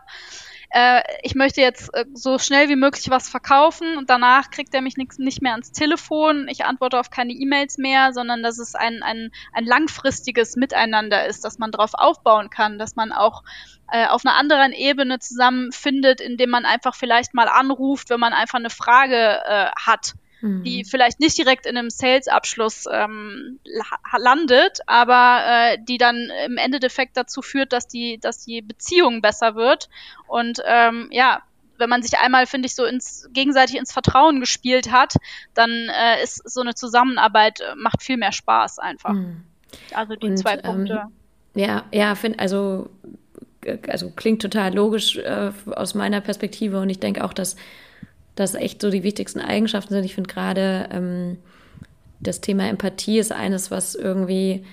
[0.74, 4.82] äh, ich möchte jetzt äh, so schnell wie möglich was verkaufen und danach kriegt er
[4.82, 8.74] mich nix, nicht mehr ans Telefon, ich antworte auf keine E-Mails mehr, sondern dass es
[8.74, 13.44] ein, ein, ein langfristiges Miteinander ist, dass man darauf aufbauen kann, dass man auch
[13.92, 18.58] äh, auf einer anderen Ebene zusammenfindet, indem man einfach vielleicht mal anruft, wenn man einfach
[18.58, 20.84] eine Frage äh, hat die mhm.
[20.84, 23.58] vielleicht nicht direkt in einem Sales-Abschluss ähm,
[24.18, 29.54] landet, aber äh, die dann im Endeffekt dazu führt, dass die, dass die Beziehung besser
[29.54, 29.88] wird.
[30.26, 31.42] Und ähm, ja,
[31.78, 35.14] wenn man sich einmal, finde ich, so ins gegenseitig ins Vertrauen gespielt hat,
[35.54, 39.14] dann äh, ist so eine Zusammenarbeit äh, macht viel mehr Spaß einfach.
[39.14, 39.44] Mhm.
[39.94, 41.04] Also die Und, zwei ähm, Punkte.
[41.54, 42.90] Ähm, ja, ja, finde also
[43.88, 47.56] also klingt total logisch äh, aus meiner Perspektive und ich denke auch, dass
[48.34, 50.04] das echt so die wichtigsten Eigenschaften sind.
[50.04, 51.38] Ich finde gerade ähm,
[52.20, 54.64] das Thema Empathie ist eines, was irgendwie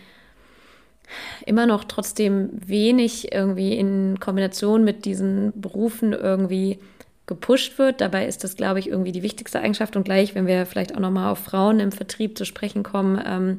[1.45, 6.79] immer noch trotzdem wenig irgendwie in Kombination mit diesen Berufen irgendwie
[7.27, 8.01] gepusht wird.
[8.01, 9.95] Dabei ist das, glaube ich, irgendwie die wichtigste Eigenschaft.
[9.95, 13.57] Und gleich, wenn wir vielleicht auch nochmal auf Frauen im Vertrieb zu sprechen kommen, ähm,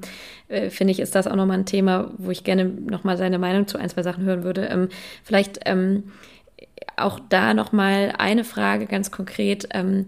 [0.48, 3.66] äh, finde ich, ist das auch nochmal ein Thema, wo ich gerne nochmal seine Meinung
[3.66, 4.66] zu ein, zwei Sachen hören würde.
[4.66, 4.88] Ähm,
[5.24, 6.04] vielleicht ähm,
[7.04, 10.06] auch da nochmal eine Frage ganz konkret, ähm,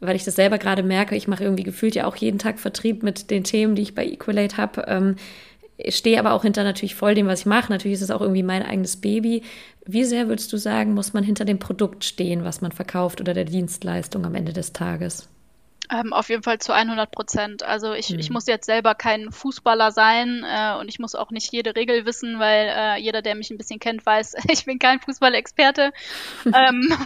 [0.00, 3.02] weil ich das selber gerade merke, ich mache irgendwie gefühlt ja auch jeden Tag Vertrieb
[3.02, 4.84] mit den Themen, die ich bei Equalate habe.
[4.88, 5.16] Ähm,
[5.88, 7.72] stehe aber auch hinter natürlich voll dem, was ich mache.
[7.72, 9.42] Natürlich ist es auch irgendwie mein eigenes Baby.
[9.86, 13.34] Wie sehr würdest du sagen, muss man hinter dem Produkt stehen, was man verkauft oder
[13.34, 15.28] der Dienstleistung am Ende des Tages?
[15.92, 17.62] Ähm, auf jeden Fall zu 100 Prozent.
[17.64, 18.18] Also ich, mhm.
[18.18, 22.06] ich muss jetzt selber kein Fußballer sein äh, und ich muss auch nicht jede Regel
[22.06, 25.92] wissen, weil äh, jeder, der mich ein bisschen kennt, weiß, ich bin kein Fußballexperte.
[26.46, 26.96] ähm,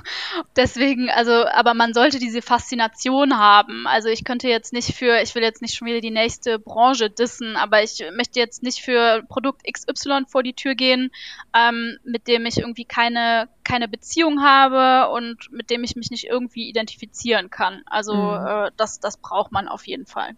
[0.55, 3.89] deswegen, also, aber man sollte diese Faszination haben.
[3.89, 7.11] Also ich könnte jetzt nicht für, ich will jetzt nicht schon wieder die nächste Branche
[7.11, 11.11] dissen, aber ich möchte jetzt nicht für Produkt XY vor die Tür gehen,
[11.57, 16.25] ähm, mit dem ich irgendwie keine, keine Beziehung habe und mit dem ich mich nicht
[16.25, 17.83] irgendwie identifizieren kann.
[17.87, 18.47] Also mhm.
[18.47, 20.31] äh, das, das braucht man auf jeden Fall.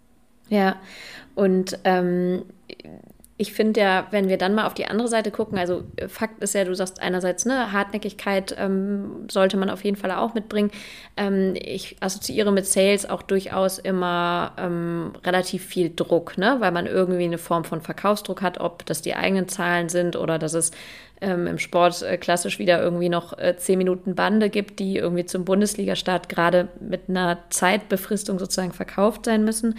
[0.49, 0.77] Ja,
[1.35, 2.45] und ähm,
[3.41, 6.55] ich finde ja, wenn wir dann mal auf die andere Seite gucken, also Fakt ist
[6.55, 10.73] ja, du sagst einerseits, ne, Hartnäckigkeit ähm, sollte man auf jeden Fall auch mitbringen.
[11.17, 16.87] Ähm, ich assoziiere mit Sales auch durchaus immer ähm, relativ viel Druck, ne, weil man
[16.87, 20.73] irgendwie eine Form von Verkaufsdruck hat, ob das die eigenen Zahlen sind oder dass es
[21.21, 25.25] ähm, im Sport äh, klassisch wieder irgendwie noch äh, zehn Minuten Bande gibt, die irgendwie
[25.25, 29.77] zum Bundesliga-Start gerade mit einer Zeitbefristung sozusagen verkauft sein müssen.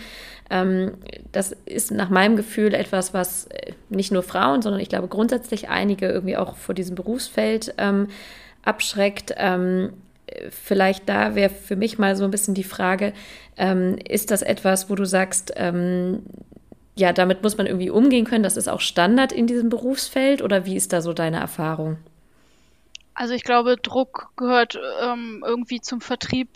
[0.50, 0.94] Ähm,
[1.32, 5.70] das ist nach meinem Gefühl etwas, was äh, nicht nur Frauen, sondern ich glaube grundsätzlich
[5.70, 8.08] einige irgendwie auch vor diesem Berufsfeld ähm,
[8.64, 9.34] abschreckt.
[9.38, 9.94] Ähm,
[10.50, 13.14] vielleicht da wäre für mich mal so ein bisschen die Frage,
[13.58, 16.24] ähm, ist das etwas, wo du sagst, ähm,
[17.00, 18.44] ja, damit muss man irgendwie umgehen können.
[18.44, 21.98] Das ist auch Standard in diesem Berufsfeld oder wie ist da so deine Erfahrung?
[23.14, 26.50] Also ich glaube, Druck gehört ähm, irgendwie zum Vertrieb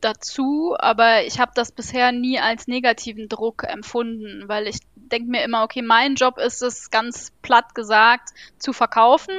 [0.00, 5.42] dazu, aber ich habe das bisher nie als negativen Druck empfunden, weil ich denke mir
[5.44, 9.34] immer, okay, mein Job ist es, ganz platt gesagt, zu verkaufen.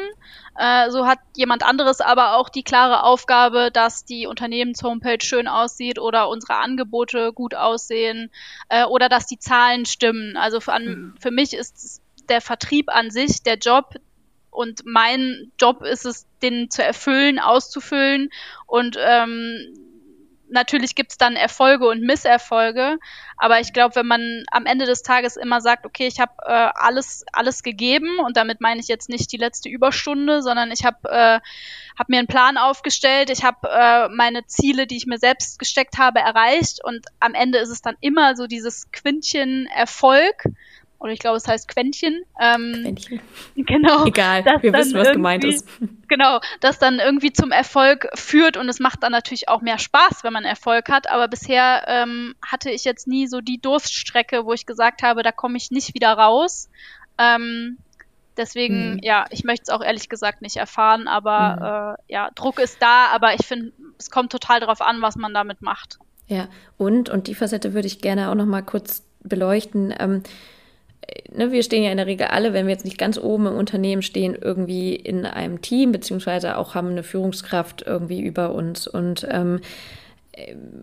[0.57, 5.97] Äh, so hat jemand anderes aber auch die klare Aufgabe, dass die Unternehmenshomepage schön aussieht
[5.97, 8.29] oder unsere Angebote gut aussehen
[8.69, 10.35] äh, oder dass die Zahlen stimmen.
[10.37, 11.15] Also für, an, mhm.
[11.19, 13.95] für mich ist der Vertrieb an sich der Job,
[14.51, 18.29] und mein Job ist es, den zu erfüllen, auszufüllen
[18.67, 19.73] und ähm,
[20.51, 22.97] natürlich gibt's dann Erfolge und Misserfolge,
[23.37, 26.69] aber ich glaube, wenn man am Ende des Tages immer sagt, okay, ich habe äh,
[26.75, 31.09] alles alles gegeben und damit meine ich jetzt nicht die letzte Überstunde, sondern ich habe
[31.09, 31.39] äh,
[31.97, 35.97] hab mir einen Plan aufgestellt, ich habe äh, meine Ziele, die ich mir selbst gesteckt
[35.97, 40.45] habe, erreicht und am Ende ist es dann immer so dieses Quintchen Erfolg
[41.01, 42.23] oder ich glaube, es heißt Quäntchen.
[42.39, 43.19] Ähm, Quäntchen.
[43.55, 44.05] Genau.
[44.05, 45.67] Egal, wir wissen, was gemeint ist.
[46.07, 50.25] Genau, das dann irgendwie zum Erfolg führt und es macht dann natürlich auch mehr Spaß,
[50.25, 51.09] wenn man Erfolg hat.
[51.09, 55.31] Aber bisher ähm, hatte ich jetzt nie so die Durststrecke, wo ich gesagt habe, da
[55.31, 56.69] komme ich nicht wieder raus.
[57.17, 57.77] Ähm,
[58.35, 58.99] deswegen, hm.
[59.03, 62.05] ja, ich möchte es auch ehrlich gesagt nicht erfahren, aber hm.
[62.09, 65.33] äh, ja, Druck ist da, aber ich finde, es kommt total darauf an, was man
[65.33, 65.97] damit macht.
[66.27, 69.93] Ja, und, und die Facette würde ich gerne auch noch mal kurz beleuchten.
[69.97, 70.23] Ähm,
[71.31, 73.55] ne, wir stehen ja in der Regel alle, wenn wir jetzt nicht ganz oben im
[73.55, 78.87] Unternehmen stehen, irgendwie in einem Team, beziehungsweise auch haben eine Führungskraft irgendwie über uns.
[78.87, 79.61] Und ähm,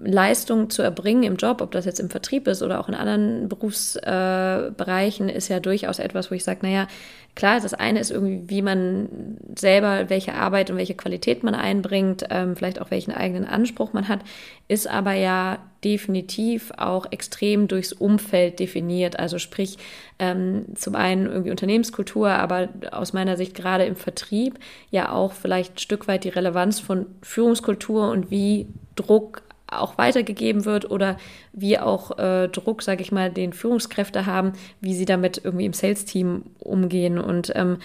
[0.05, 3.49] Leistung zu erbringen im Job, ob das jetzt im Vertrieb ist oder auch in anderen
[3.49, 6.87] Berufsbereichen, äh, ist ja durchaus etwas, wo ich sage, naja,
[7.35, 12.27] klar, das eine ist irgendwie, wie man selber, welche Arbeit und welche Qualität man einbringt,
[12.29, 14.21] ähm, vielleicht auch welchen eigenen Anspruch man hat,
[14.67, 19.19] ist aber ja definitiv auch extrem durchs Umfeld definiert.
[19.19, 19.79] Also sprich,
[20.19, 24.59] ähm, zum einen irgendwie Unternehmenskultur, aber aus meiner Sicht gerade im Vertrieb
[24.91, 28.67] ja auch vielleicht ein Stück weit die Relevanz von Führungskultur und wie
[28.99, 31.19] Druck auch weitergegeben wird oder
[31.53, 35.73] wie auch äh, Druck, sage ich mal, den Führungskräfte haben, wie sie damit irgendwie im
[35.73, 37.19] Sales-Team umgehen.
[37.19, 37.79] Und ähm,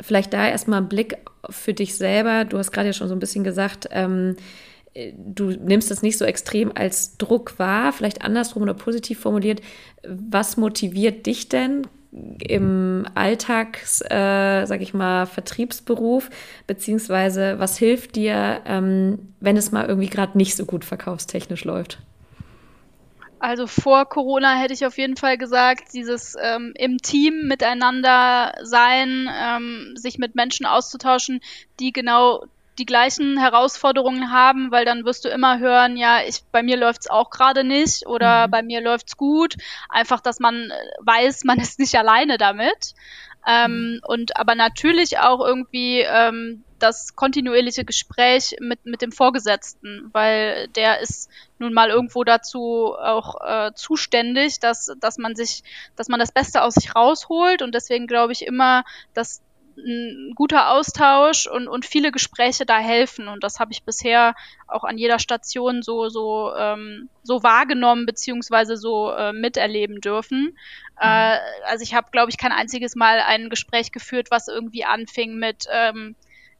[0.00, 1.16] vielleicht da erstmal ein Blick
[1.48, 2.44] für dich selber.
[2.44, 4.36] Du hast gerade ja schon so ein bisschen gesagt, ähm,
[5.16, 9.60] du nimmst das nicht so extrem als Druck wahr, vielleicht andersrum oder positiv formuliert.
[10.06, 11.86] Was motiviert dich denn
[12.38, 16.30] im Alltags, äh, sag ich mal, Vertriebsberuf,
[16.66, 21.98] beziehungsweise was hilft dir, ähm, wenn es mal irgendwie gerade nicht so gut verkaufstechnisch läuft?
[23.40, 29.28] Also vor Corona hätte ich auf jeden Fall gesagt, dieses ähm, im Team miteinander sein,
[29.30, 31.40] ähm, sich mit Menschen auszutauschen,
[31.78, 32.44] die genau
[32.78, 37.08] die gleichen Herausforderungen haben, weil dann wirst du immer hören, ja, ich, bei mir läuft's
[37.08, 38.50] auch gerade nicht oder mhm.
[38.50, 39.56] bei mir läuft's gut.
[39.88, 42.94] Einfach, dass man äh, weiß, man ist nicht alleine damit.
[43.46, 44.00] Ähm, mhm.
[44.06, 51.00] Und aber natürlich auch irgendwie ähm, das kontinuierliche Gespräch mit, mit dem Vorgesetzten, weil der
[51.00, 55.62] ist nun mal irgendwo dazu auch äh, zuständig, dass, dass man sich,
[55.96, 57.62] dass man das Beste aus sich rausholt.
[57.62, 59.40] Und deswegen glaube ich immer, dass
[59.76, 63.28] ein guter Austausch und, und viele Gespräche da helfen.
[63.28, 64.34] Und das habe ich bisher
[64.66, 70.42] auch an jeder Station so, so, ähm, so wahrgenommen beziehungsweise so äh, miterleben dürfen.
[70.42, 70.56] Mhm.
[71.00, 75.36] Äh, also ich habe, glaube ich, kein einziges Mal ein Gespräch geführt, was irgendwie anfing
[75.36, 76.16] mit ähm,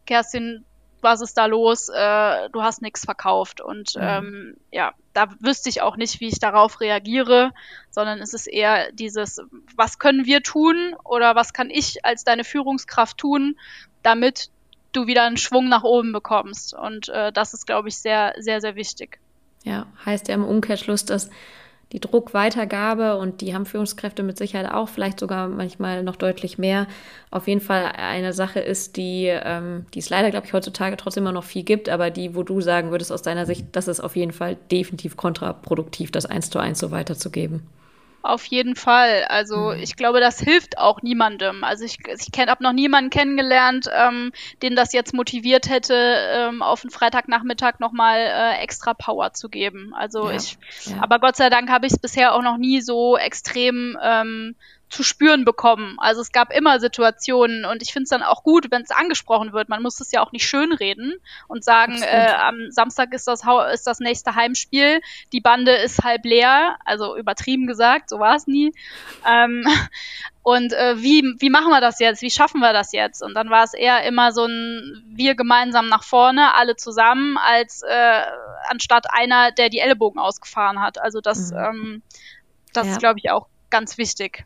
[0.06, 0.64] Kerstin,
[1.04, 1.88] was ist da los?
[1.88, 3.60] Äh, du hast nichts verkauft.
[3.60, 4.02] Und mhm.
[4.02, 7.52] ähm, ja, da wüsste ich auch nicht, wie ich darauf reagiere,
[7.90, 9.40] sondern es ist eher dieses,
[9.76, 13.56] was können wir tun oder was kann ich als deine Führungskraft tun,
[14.02, 14.50] damit
[14.92, 16.74] du wieder einen Schwung nach oben bekommst.
[16.74, 19.20] Und äh, das ist, glaube ich, sehr, sehr, sehr wichtig.
[19.62, 21.30] Ja, heißt ja im Umkehrschluss, dass
[21.94, 26.88] die Druckweitergabe und die haben Führungskräfte mit Sicherheit auch, vielleicht sogar manchmal noch deutlich mehr,
[27.30, 31.22] auf jeden Fall eine Sache ist, die, ähm, die es leider, glaube ich, heutzutage trotzdem
[31.22, 34.00] immer noch viel gibt, aber die, wo du sagen würdest aus deiner Sicht, das ist
[34.00, 37.62] auf jeden Fall definitiv kontraproduktiv, das eins zu eins so weiterzugeben.
[38.24, 39.26] Auf jeden Fall.
[39.28, 39.80] Also mhm.
[39.80, 41.62] ich glaube, das hilft auch niemandem.
[41.62, 44.32] Also ich, ich habe noch niemanden kennengelernt, ähm,
[44.62, 49.92] den das jetzt motiviert hätte, ähm, auf einen Freitagnachmittag nochmal äh, extra Power zu geben.
[49.94, 50.36] Also ja.
[50.36, 50.56] ich,
[50.86, 51.02] ja.
[51.02, 54.56] aber Gott sei Dank habe ich es bisher auch noch nie so extrem ähm,
[54.88, 55.96] zu spüren bekommen.
[55.98, 59.52] Also es gab immer Situationen und ich finde es dann auch gut, wenn es angesprochen
[59.52, 59.68] wird.
[59.68, 61.14] Man muss es ja auch nicht schönreden
[61.48, 63.42] und sagen, äh, am Samstag ist das,
[63.72, 65.00] ist das nächste Heimspiel,
[65.32, 68.72] die Bande ist halb leer, also übertrieben gesagt, so war es nie.
[69.26, 69.66] Ähm,
[70.42, 72.22] und äh, wie, wie machen wir das jetzt?
[72.22, 73.22] Wie schaffen wir das jetzt?
[73.22, 77.82] Und dann war es eher immer so ein wir gemeinsam nach vorne, alle zusammen, als
[77.82, 78.22] äh,
[78.68, 81.00] anstatt einer, der die Ellbogen ausgefahren hat.
[81.00, 81.58] Also das, mhm.
[81.58, 82.02] ähm,
[82.72, 82.92] das ja.
[82.92, 84.44] ist, glaube ich, auch ganz wichtig.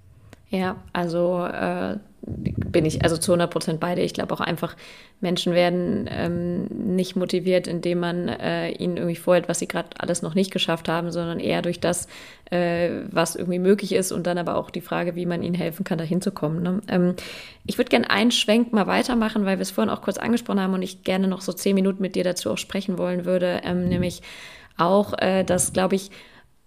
[0.51, 4.01] Ja, also äh, bin ich also zu 100 Prozent beide.
[4.03, 4.77] Ich glaube auch einfach,
[5.21, 10.23] Menschen werden ähm, nicht motiviert, indem man äh, ihnen irgendwie vorhält, was sie gerade alles
[10.23, 12.09] noch nicht geschafft haben, sondern eher durch das,
[12.51, 15.85] äh, was irgendwie möglich ist und dann aber auch die Frage, wie man ihnen helfen
[15.85, 16.63] kann, da hinzukommen.
[16.63, 16.81] Ne?
[16.89, 17.15] Ähm,
[17.67, 20.75] ich würde gerne einen Schwenk mal weitermachen, weil wir es vorhin auch kurz angesprochen haben
[20.75, 23.89] und ich gerne noch so zehn Minuten mit dir dazu auch sprechen wollen würde, ähm,
[23.89, 24.23] nämlich
[24.79, 26.11] auch, äh, dass, glaube ich,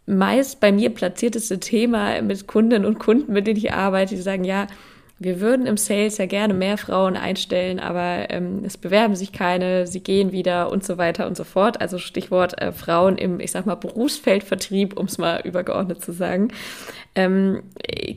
[0.06, 4.44] meist bei mir platzierteste Thema mit Kundinnen und Kunden, mit denen ich arbeite, die sagen,
[4.44, 4.68] ja,
[5.24, 9.86] wir würden im Sales ja gerne mehr Frauen einstellen, aber ähm, es bewerben sich keine,
[9.86, 11.80] sie gehen wieder und so weiter und so fort.
[11.80, 16.48] Also Stichwort äh, Frauen im, ich sag mal, Berufsfeldvertrieb, um es mal übergeordnet zu sagen.
[17.14, 17.62] Ähm,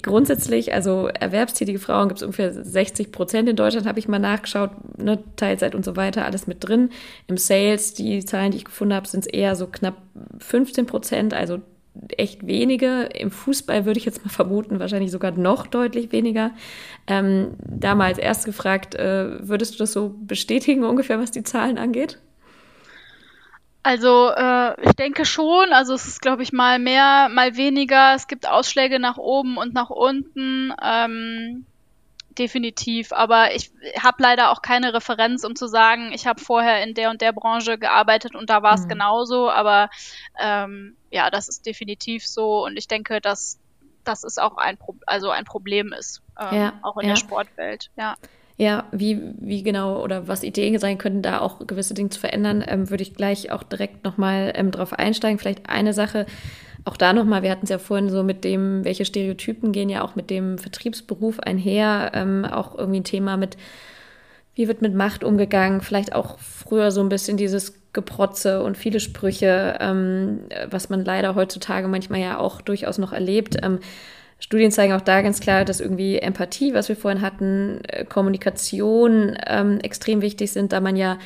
[0.01, 4.71] grundsätzlich, also erwerbstätige Frauen gibt es ungefähr 60 Prozent in Deutschland, habe ich mal nachgeschaut,
[4.97, 6.89] ne, Teilzeit und so weiter, alles mit drin.
[7.27, 9.97] Im Sales, die Zahlen, die ich gefunden habe, sind es eher so knapp
[10.39, 11.59] 15 Prozent, also
[12.17, 13.03] echt wenige.
[13.15, 16.51] Im Fußball würde ich jetzt mal vermuten, wahrscheinlich sogar noch deutlich weniger.
[17.07, 21.45] Ähm, da mal als erst gefragt, äh, würdest du das so bestätigen ungefähr, was die
[21.45, 22.19] Zahlen angeht?
[23.83, 28.15] Also äh, ich denke schon, also es ist, glaube ich, mal mehr, mal weniger.
[28.15, 30.73] Es gibt Ausschläge nach oben und nach unten.
[30.83, 31.67] Ähm,
[32.39, 33.13] definitiv.
[33.13, 33.71] Aber ich
[34.01, 37.33] habe leider auch keine Referenz, um zu sagen, ich habe vorher in der und der
[37.33, 38.89] Branche gearbeitet und da war es mhm.
[38.89, 39.51] genauso.
[39.51, 39.91] Aber
[40.39, 43.59] ähm, ja, das ist definitiv so und ich denke, dass
[44.05, 47.15] das ist auch ein, Pro also ein Problem ist, ähm, ja, auch in ja.
[47.15, 47.91] der Sportwelt.
[47.97, 48.15] Ja.
[48.57, 52.63] Ja, wie, wie genau oder was Ideen sein könnten, da auch gewisse Dinge zu verändern,
[52.65, 55.41] ähm, würde ich gleich auch direkt nochmal ähm, drauf einsteigen.
[55.41, 56.27] Vielleicht eine Sache,
[56.85, 60.03] auch da nochmal, wir hatten es ja vorhin so mit dem, welche Stereotypen gehen ja
[60.03, 63.57] auch mit dem Vertriebsberuf einher, ähm, auch irgendwie ein Thema mit,
[64.55, 69.01] wie wird mit Macht umgegangen, vielleicht auch früher so ein bisschen dieses Geprotze und viele
[69.01, 73.57] Sprüche, ähm, was man leider heutzutage manchmal ja auch durchaus noch erlebt.
[73.63, 73.79] Ähm,
[74.39, 79.39] Studien zeigen auch da ganz klar, dass irgendwie Empathie, was wir vorhin hatten, äh, Kommunikation
[79.47, 81.19] ähm, extrem wichtig sind, da man ja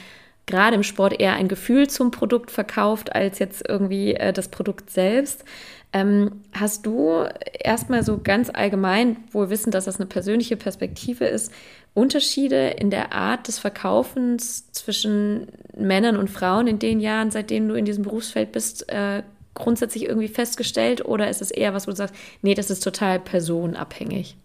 [0.49, 4.91] gerade im Sport eher ein Gefühl zum Produkt verkauft, als jetzt irgendwie äh, das Produkt
[4.91, 5.45] selbst.
[5.93, 11.53] Ähm, hast du erstmal so ganz allgemein, wohl wissen, dass das eine persönliche Perspektive ist,
[11.95, 17.75] Unterschiede in der Art des Verkaufens zwischen Männern und Frauen in den Jahren, seitdem du
[17.75, 19.23] in diesem Berufsfeld bist, äh,
[19.55, 21.05] grundsätzlich irgendwie festgestellt?
[21.05, 24.37] Oder ist es eher was, wo du sagst, nee, das ist total personenabhängig?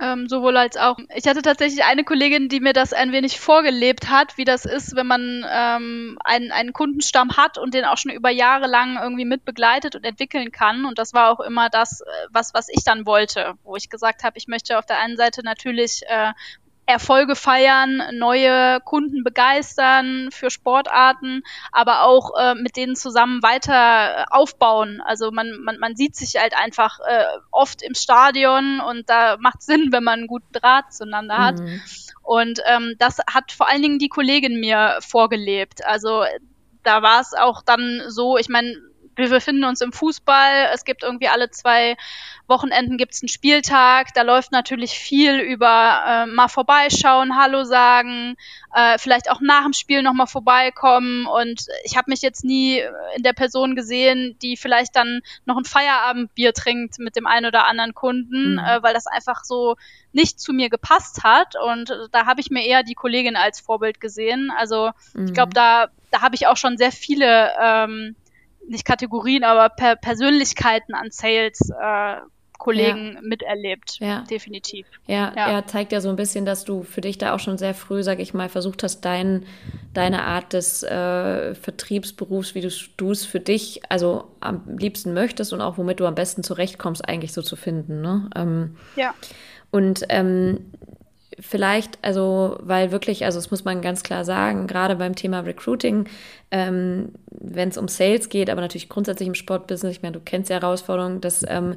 [0.00, 0.96] Ähm, sowohl als auch.
[1.14, 4.96] Ich hatte tatsächlich eine Kollegin, die mir das ein wenig vorgelebt hat, wie das ist,
[4.96, 9.26] wenn man ähm, einen, einen Kundenstamm hat und den auch schon über Jahre lang irgendwie
[9.26, 10.86] mit begleitet und entwickeln kann.
[10.86, 14.24] Und das war auch immer das, äh, was, was ich dann wollte, wo ich gesagt
[14.24, 16.32] habe, ich möchte auf der einen Seite natürlich äh,
[16.86, 24.24] Erfolge feiern, neue Kunden begeistern für Sportarten, aber auch äh, mit denen zusammen weiter äh,
[24.30, 25.00] aufbauen.
[25.04, 29.62] Also man, man, man sieht sich halt einfach äh, oft im Stadion und da macht
[29.62, 31.60] Sinn, wenn man einen guten Draht zueinander hat.
[31.60, 31.80] Mhm.
[32.22, 35.84] Und ähm, das hat vor allen Dingen die Kollegin mir vorgelebt.
[35.84, 36.24] Also
[36.82, 38.76] da war es auch dann so, ich meine,
[39.16, 40.70] wir befinden uns im Fußball.
[40.72, 41.96] Es gibt irgendwie alle zwei
[42.48, 44.14] Wochenenden gibt's einen Spieltag.
[44.14, 48.36] Da läuft natürlich viel über äh, mal vorbeischauen, Hallo sagen,
[48.74, 51.26] äh, vielleicht auch nach dem Spiel nochmal vorbeikommen.
[51.26, 52.82] Und ich habe mich jetzt nie
[53.16, 57.66] in der Person gesehen, die vielleicht dann noch ein Feierabendbier trinkt mit dem einen oder
[57.66, 58.58] anderen Kunden, mhm.
[58.58, 59.76] äh, weil das einfach so
[60.12, 61.54] nicht zu mir gepasst hat.
[61.56, 64.52] Und da habe ich mir eher die Kollegin als Vorbild gesehen.
[64.56, 65.26] Also mhm.
[65.26, 68.16] ich glaube, da, da habe ich auch schon sehr viele ähm,
[68.68, 72.16] nicht Kategorien, aber per Persönlichkeiten an Sales äh,
[72.62, 73.20] Kollegen ja.
[73.22, 74.20] miterlebt, ja.
[74.30, 74.86] definitiv.
[75.08, 77.58] Ja, ja, er zeigt ja so ein bisschen, dass du für dich da auch schon
[77.58, 79.46] sehr früh, sag ich mal, versucht hast, dein,
[79.94, 85.60] deine Art des äh, Vertriebsberufs, wie du es für dich, also am liebsten möchtest und
[85.60, 88.00] auch womit du am besten zurechtkommst, eigentlich so zu finden.
[88.00, 88.30] Ne?
[88.36, 89.12] Ähm, ja.
[89.72, 90.70] Und ähm,
[91.40, 96.06] vielleicht, also, weil wirklich, also das muss man ganz klar sagen, gerade beim Thema Recruiting,
[96.50, 100.50] ähm, wenn es um Sales geht, aber natürlich grundsätzlich im Sportbusiness, ich meine, du kennst
[100.50, 101.76] die Herausforderungen, dass ähm,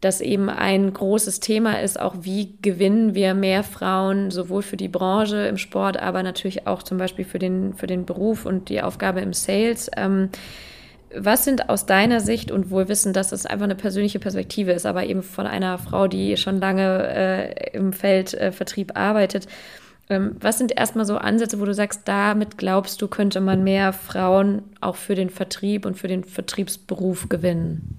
[0.00, 4.88] das eben ein großes Thema ist, auch wie gewinnen wir mehr Frauen, sowohl für die
[4.88, 8.80] Branche im Sport, aber natürlich auch zum Beispiel für den, für den Beruf und die
[8.80, 9.90] Aufgabe im Sales.
[9.96, 10.30] Ähm,
[11.14, 14.86] was sind aus deiner Sicht und wohl wissen, dass das einfach eine persönliche Perspektive ist,
[14.86, 19.46] aber eben von einer Frau, die schon lange äh, im Feld äh, Vertrieb arbeitet,
[20.10, 23.92] ähm, was sind erstmal so Ansätze, wo du sagst, damit glaubst du, könnte man mehr
[23.92, 27.98] Frauen auch für den Vertrieb und für den Vertriebsberuf gewinnen?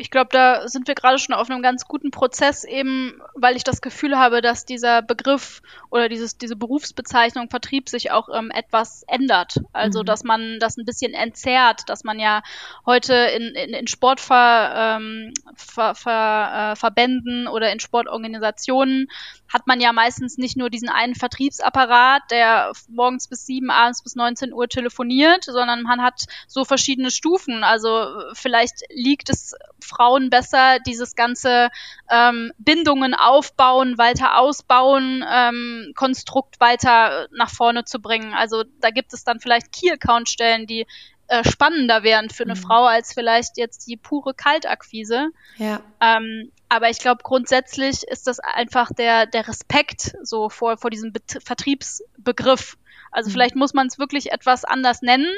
[0.00, 3.64] Ich glaube, da sind wir gerade schon auf einem ganz guten Prozess, eben weil ich
[3.64, 9.02] das Gefühl habe, dass dieser Begriff oder dieses, diese Berufsbezeichnung Vertrieb sich auch ähm, etwas
[9.08, 9.60] ändert.
[9.72, 10.06] Also, mhm.
[10.06, 12.42] dass man das ein bisschen entzerrt, dass man ja
[12.86, 19.08] heute in, in, in Sportverbänden ähm, Ver, Ver, äh, oder in Sportorganisationen
[19.48, 24.14] hat man ja meistens nicht nur diesen einen Vertriebsapparat, der morgens bis sieben, abends bis
[24.14, 27.64] 19 Uhr telefoniert, sondern man hat so verschiedene Stufen.
[27.64, 31.70] Also vielleicht liegt es Frauen besser, dieses ganze
[32.10, 38.34] ähm, Bindungen aufbauen, weiter ausbauen, ähm, Konstrukt weiter nach vorne zu bringen.
[38.34, 40.86] Also da gibt es dann vielleicht Key-Account-Stellen, die
[41.28, 42.60] äh, spannender wären für eine mhm.
[42.60, 45.28] Frau als vielleicht jetzt die pure Kaltakquise.
[45.56, 45.80] Ja.
[46.00, 51.12] Ähm, aber ich glaube, grundsätzlich ist das einfach der, der Respekt so vor, vor diesem
[51.12, 52.76] Bet Vertriebsbegriff.
[53.10, 53.32] Also mhm.
[53.32, 55.30] vielleicht muss man es wirklich etwas anders nennen,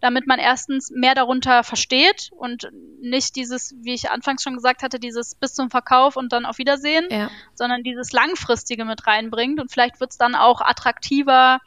[0.00, 2.70] damit man erstens mehr darunter versteht und
[3.00, 6.58] nicht dieses, wie ich anfangs schon gesagt hatte, dieses bis zum Verkauf und dann auf
[6.58, 7.30] Wiedersehen, ja.
[7.54, 11.60] sondern dieses langfristige mit reinbringt und vielleicht wird es dann auch attraktiver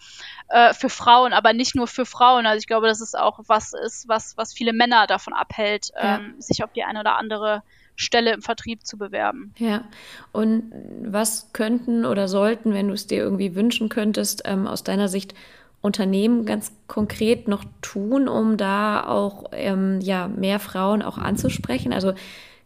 [0.49, 2.45] äh, für Frauen, aber nicht nur für Frauen.
[2.45, 6.17] Also ich glaube, das ist auch was ist, was, was viele Männer davon abhält, ja.
[6.17, 7.63] ähm, sich auf die eine oder andere
[7.95, 9.53] Stelle im Vertrieb zu bewerben.
[9.57, 9.85] Ja,
[10.31, 10.71] und
[11.03, 15.33] was könnten oder sollten, wenn du es dir irgendwie wünschen könntest, ähm, aus deiner Sicht
[15.81, 21.93] Unternehmen ganz konkret noch tun, um da auch ähm, ja, mehr Frauen auch anzusprechen?
[21.93, 22.13] Also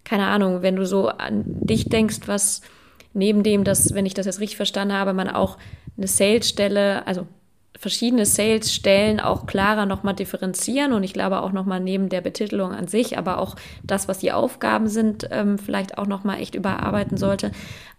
[0.04, 2.62] keine Ahnung, wenn du so an dich denkst, was
[3.14, 5.58] neben dem, dass, wenn ich das jetzt richtig verstanden habe, man auch
[5.98, 7.28] eine Salesstelle, also
[7.80, 12.90] verschiedene Sales-Stellen auch klarer nochmal differenzieren und ich glaube auch nochmal neben der Betitelung an
[12.90, 17.52] sich, aber auch das, was die Aufgaben sind, ähm, vielleicht auch nochmal echt überarbeiten sollte.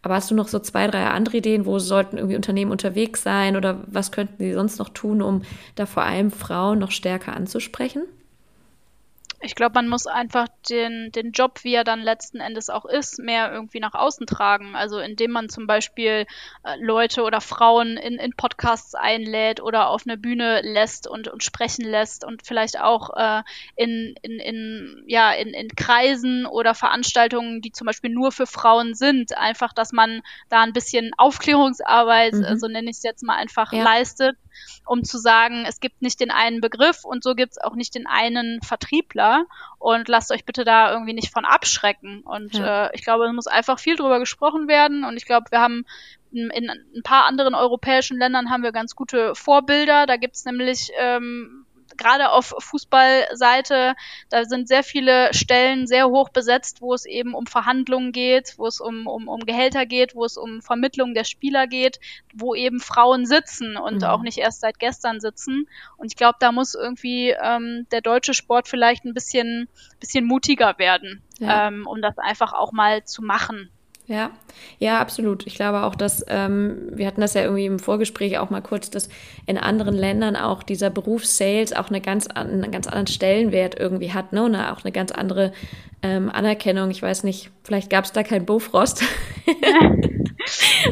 [0.02, 3.56] Aber hast du noch so zwei, drei andere Ideen, wo sollten irgendwie Unternehmen unterwegs sein
[3.56, 5.42] oder was könnten sie sonst noch tun, um
[5.76, 8.02] da vor allem Frauen noch stärker anzusprechen?
[9.42, 13.18] Ich glaube, man muss einfach den, den Job, wie er dann letzten Endes auch ist,
[13.18, 14.76] mehr irgendwie nach außen tragen.
[14.76, 16.26] Also indem man zum Beispiel
[16.62, 21.42] äh, Leute oder Frauen in, in Podcasts einlädt oder auf eine Bühne lässt und, und
[21.42, 23.42] sprechen lässt und vielleicht auch äh,
[23.76, 28.94] in, in, in, ja, in, in Kreisen oder Veranstaltungen, die zum Beispiel nur für Frauen
[28.94, 30.20] sind, einfach, dass man
[30.50, 32.58] da ein bisschen Aufklärungsarbeit, mhm.
[32.58, 33.84] so nenne ich es jetzt mal einfach, ja.
[33.84, 34.36] leistet
[34.86, 37.94] um zu sagen, es gibt nicht den einen Begriff und so gibt es auch nicht
[37.94, 39.46] den einen Vertriebler
[39.78, 42.22] und lasst euch bitte da irgendwie nicht von abschrecken.
[42.22, 42.86] Und ja.
[42.86, 45.84] äh, ich glaube, es muss einfach viel drüber gesprochen werden und ich glaube, wir haben
[46.32, 50.06] in, in ein paar anderen europäischen Ländern haben wir ganz gute Vorbilder.
[50.06, 51.66] Da gibt es nämlich ähm,
[52.00, 53.94] gerade auf Fußballseite,
[54.30, 58.66] da sind sehr viele Stellen sehr hoch besetzt, wo es eben um Verhandlungen geht, wo
[58.66, 62.00] es um, um, um Gehälter geht, wo es um Vermittlung der Spieler geht,
[62.34, 64.04] wo eben Frauen sitzen und mhm.
[64.04, 65.68] auch nicht erst seit gestern sitzen.
[65.96, 69.68] Und ich glaube, da muss irgendwie ähm, der deutsche Sport vielleicht ein bisschen,
[70.00, 71.68] bisschen mutiger werden, ja.
[71.68, 73.70] ähm, um das einfach auch mal zu machen.
[74.10, 74.32] Ja,
[74.80, 75.46] ja, absolut.
[75.46, 78.90] Ich glaube auch, dass ähm, wir hatten das ja irgendwie im Vorgespräch auch mal kurz,
[78.90, 79.08] dass
[79.46, 84.12] in anderen Ländern auch dieser Beruf Sales auch eine ganz, einen ganz anderen Stellenwert irgendwie
[84.12, 84.42] hat, ne?
[84.42, 85.52] Und auch eine ganz andere
[86.02, 86.90] ähm, Anerkennung.
[86.90, 89.04] Ich weiß nicht, vielleicht gab es da kein Bofrost.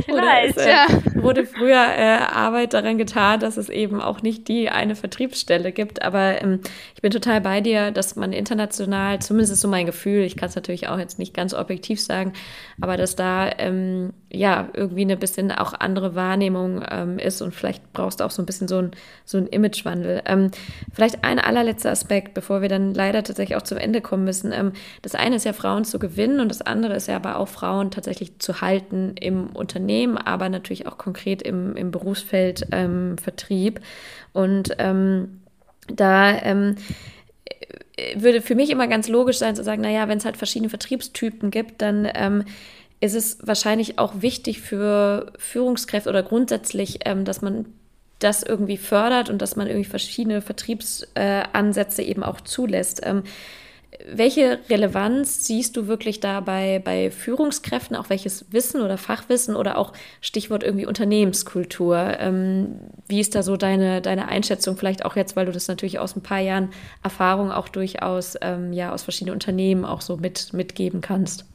[0.05, 0.87] Vielleicht, es, äh, ja.
[1.15, 6.03] wurde früher äh, Arbeit daran getan, dass es eben auch nicht die eine Vertriebsstelle gibt.
[6.03, 6.61] Aber ähm,
[6.99, 10.49] ich bin total bei dir, dass man international, zumindest ist so mein Gefühl, ich kann
[10.49, 12.33] es natürlich auch jetzt nicht ganz objektiv sagen,
[12.81, 17.93] aber dass da ähm, ja irgendwie eine bisschen auch andere Wahrnehmung ähm, ist und vielleicht
[17.93, 18.91] brauchst du auch so ein bisschen so ein,
[19.25, 20.23] so Imagewandel.
[20.25, 20.51] Ähm,
[20.93, 24.51] vielleicht ein allerletzter Aspekt, bevor wir dann leider tatsächlich auch zum Ende kommen müssen.
[24.51, 24.73] Ähm,
[25.03, 27.93] das eine ist ja Frauen zu gewinnen und das andere ist ja aber auch Frauen
[27.93, 33.79] tatsächlich zu halten im Unternehmen, aber natürlich auch konkret im, im Berufsfeld ähm, Vertrieb.
[34.33, 35.43] Und ähm,
[35.95, 36.77] da ähm,
[38.15, 41.51] würde für mich immer ganz logisch sein zu sagen, naja, wenn es halt verschiedene Vertriebstypen
[41.51, 42.45] gibt, dann ähm,
[43.01, 47.67] ist es wahrscheinlich auch wichtig für Führungskräfte oder grundsätzlich, ähm, dass man
[48.19, 53.01] das irgendwie fördert und dass man irgendwie verschiedene Vertriebsansätze eben auch zulässt.
[53.05, 53.23] Ähm,
[54.07, 59.95] welche Relevanz siehst du wirklich dabei bei Führungskräften, auch welches Wissen oder Fachwissen oder auch
[60.21, 61.97] Stichwort irgendwie Unternehmenskultur?
[62.19, 65.99] Ähm, wie ist da so deine, deine Einschätzung, vielleicht auch jetzt, weil du das natürlich
[65.99, 66.71] aus ein paar Jahren
[67.03, 71.47] Erfahrung auch durchaus ähm, ja, aus verschiedenen Unternehmen auch so mit, mitgeben kannst?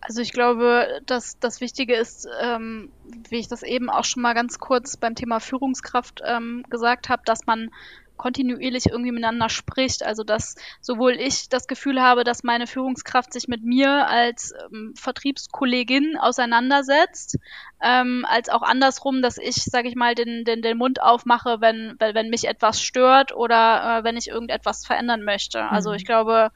[0.00, 2.90] Also ich glaube, dass das Wichtige ist, ähm,
[3.28, 7.22] wie ich das eben auch schon mal ganz kurz beim Thema Führungskraft ähm, gesagt habe,
[7.24, 7.70] dass man
[8.18, 10.04] kontinuierlich irgendwie miteinander spricht.
[10.04, 14.92] Also dass sowohl ich das Gefühl habe, dass meine Führungskraft sich mit mir als ähm,
[14.96, 17.38] Vertriebskollegin auseinandersetzt,
[17.80, 21.94] ähm, als auch andersrum, dass ich, sage ich mal, den, den, den Mund aufmache, wenn,
[21.98, 25.62] wenn, wenn mich etwas stört oder äh, wenn ich irgendetwas verändern möchte.
[25.62, 25.96] Also mhm.
[25.96, 26.50] ich glaube,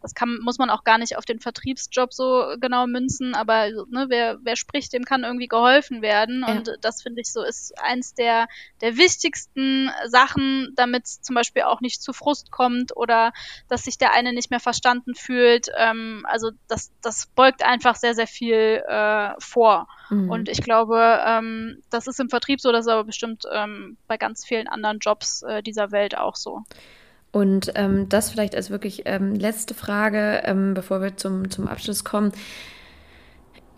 [0.00, 4.06] das kann, muss man auch gar nicht auf den Vertriebsjob so genau münzen, aber ne,
[4.08, 6.44] wer, wer spricht, dem kann irgendwie geholfen werden.
[6.46, 6.54] Ja.
[6.54, 8.46] Und das finde ich so ist eins der,
[8.80, 13.32] der wichtigsten Sachen, damit es zum Beispiel auch nicht zu Frust kommt oder
[13.68, 15.68] dass sich der eine nicht mehr verstanden fühlt.
[15.76, 19.88] Ähm, also das, das beugt einfach sehr, sehr viel äh, vor.
[20.10, 20.30] Mhm.
[20.30, 24.16] Und ich glaube, ähm, das ist im Vertrieb so, das ist aber bestimmt ähm, bei
[24.16, 26.62] ganz vielen anderen Jobs äh, dieser Welt auch so.
[27.30, 32.04] Und ähm, das vielleicht als wirklich ähm, letzte Frage, ähm, bevor wir zum, zum Abschluss
[32.04, 32.32] kommen.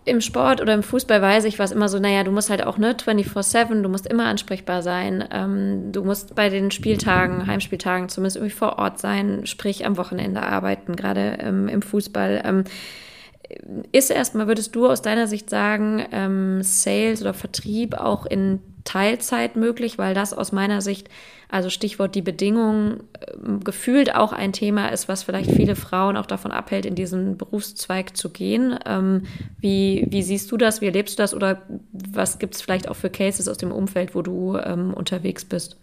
[0.03, 2.79] Im Sport oder im Fußball weiß ich, was immer so, naja, du musst halt auch
[2.79, 8.37] ne 24-7, du musst immer ansprechbar sein, ähm, du musst bei den Spieltagen, Heimspieltagen zumindest
[8.37, 12.41] irgendwie vor Ort sein, sprich am Wochenende arbeiten, gerade ähm, im Fußball.
[12.43, 12.63] Ähm,
[13.91, 19.55] ist erstmal, würdest du aus deiner Sicht sagen, ähm, Sales oder Vertrieb auch in Teilzeit
[19.55, 21.09] möglich, weil das aus meiner Sicht,
[21.49, 26.25] also Stichwort die Bedingungen, äh, gefühlt auch ein Thema ist, was vielleicht viele Frauen auch
[26.25, 28.77] davon abhält, in diesen Berufszweig zu gehen.
[28.85, 29.23] Ähm,
[29.59, 30.81] wie, wie siehst du das?
[30.81, 31.33] Wie erlebst du das?
[31.33, 35.45] Oder was gibt es vielleicht auch für Cases aus dem Umfeld, wo du ähm, unterwegs
[35.45, 35.77] bist?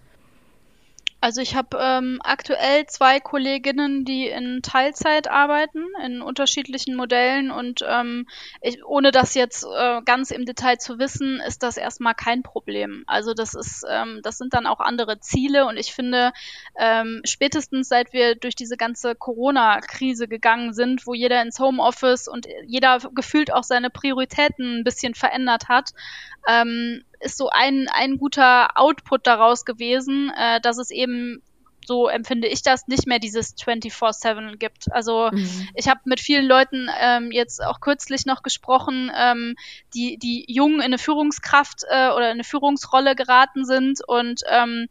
[1.20, 7.84] Also ich habe ähm, aktuell zwei Kolleginnen, die in Teilzeit arbeiten, in unterschiedlichen Modellen und
[7.88, 8.28] ähm,
[8.60, 13.02] ich, ohne das jetzt äh, ganz im Detail zu wissen, ist das erstmal kein Problem.
[13.08, 16.32] Also das ist, ähm, das sind dann auch andere Ziele und ich finde,
[16.78, 22.46] ähm, spätestens seit wir durch diese ganze Corona-Krise gegangen sind, wo jeder ins Homeoffice und
[22.64, 25.90] jeder gefühlt auch seine Prioritäten ein bisschen verändert hat,
[26.48, 31.42] ähm, ist so ein, ein guter Output daraus gewesen, äh, dass es eben
[31.88, 34.92] so empfinde ich das, nicht mehr dieses 24-7 gibt.
[34.92, 35.68] Also mhm.
[35.74, 39.56] ich habe mit vielen Leuten ähm, jetzt auch kürzlich noch gesprochen, ähm,
[39.94, 44.88] die, die jung in eine Führungskraft äh, oder in eine Führungsrolle geraten sind und ähm,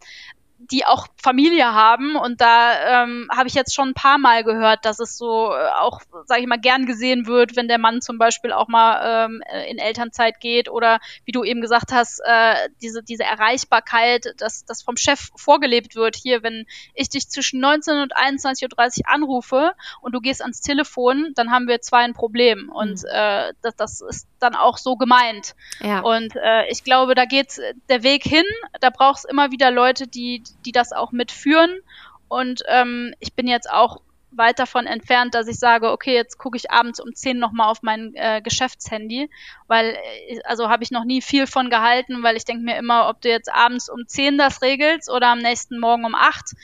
[0.59, 4.85] die auch Familie haben und da ähm, habe ich jetzt schon ein paar Mal gehört,
[4.85, 8.17] dass es so äh, auch, sage ich mal, gern gesehen wird, wenn der Mann zum
[8.17, 13.03] Beispiel auch mal ähm, in Elternzeit geht oder wie du eben gesagt hast, äh, diese
[13.03, 16.15] diese Erreichbarkeit, dass das vom Chef vorgelebt wird.
[16.15, 21.33] Hier, wenn ich dich zwischen 19 und 21:30 Uhr anrufe und du gehst ans Telefon,
[21.35, 23.09] dann haben wir zwei ein Problem und mhm.
[23.11, 25.55] äh, das, das ist dann auch so gemeint.
[25.81, 26.01] Ja.
[26.01, 28.45] Und äh, ich glaube, da geht der Weg hin.
[28.79, 31.79] Da braucht es immer wieder Leute, die die das auch mitführen.
[32.27, 36.57] Und ähm, ich bin jetzt auch weit davon entfernt, dass ich sage, okay, jetzt gucke
[36.57, 39.29] ich abends um 10 nochmal auf mein äh, Geschäftshandy,
[39.67, 43.09] weil, äh, also habe ich noch nie viel von gehalten, weil ich denke mir immer,
[43.09, 46.55] ob du jetzt abends um 10 das regelst oder am nächsten Morgen um 8,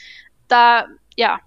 [0.48, 1.40] da, ja,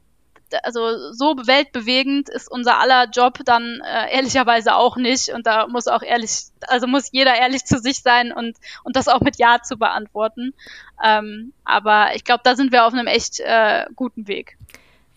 [0.64, 5.88] also so weltbewegend ist unser aller Job dann äh, ehrlicherweise auch nicht und da muss
[5.88, 9.62] auch ehrlich, also muss jeder ehrlich zu sich sein und und das auch mit Ja
[9.62, 10.54] zu beantworten.
[11.04, 14.57] Ähm, aber ich glaube, da sind wir auf einem echt äh, guten Weg.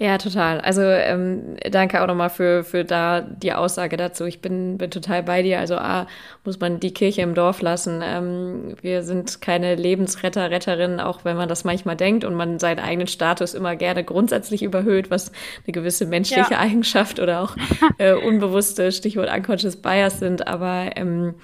[0.03, 0.62] Ja, total.
[0.62, 4.24] Also ähm, danke auch nochmal für, für da die Aussage dazu.
[4.24, 5.59] Ich bin, bin total bei dir.
[5.59, 6.07] Also A,
[6.42, 8.01] muss man die Kirche im Dorf lassen.
[8.03, 12.78] Ähm, wir sind keine Lebensretter, Retterinnen, auch wenn man das manchmal denkt und man seinen
[12.78, 15.32] eigenen Status immer gerne grundsätzlich überhöht, was
[15.66, 16.61] eine gewisse menschliche ja.
[16.61, 17.55] Eigenschaft oder auch
[17.98, 20.48] äh, unbewusste Stichwort unconscious bias sind.
[20.48, 21.34] Aber ähm,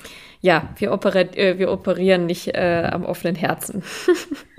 [0.40, 3.82] ja, wir, operiert, äh, wir operieren nicht äh, am offenen Herzen.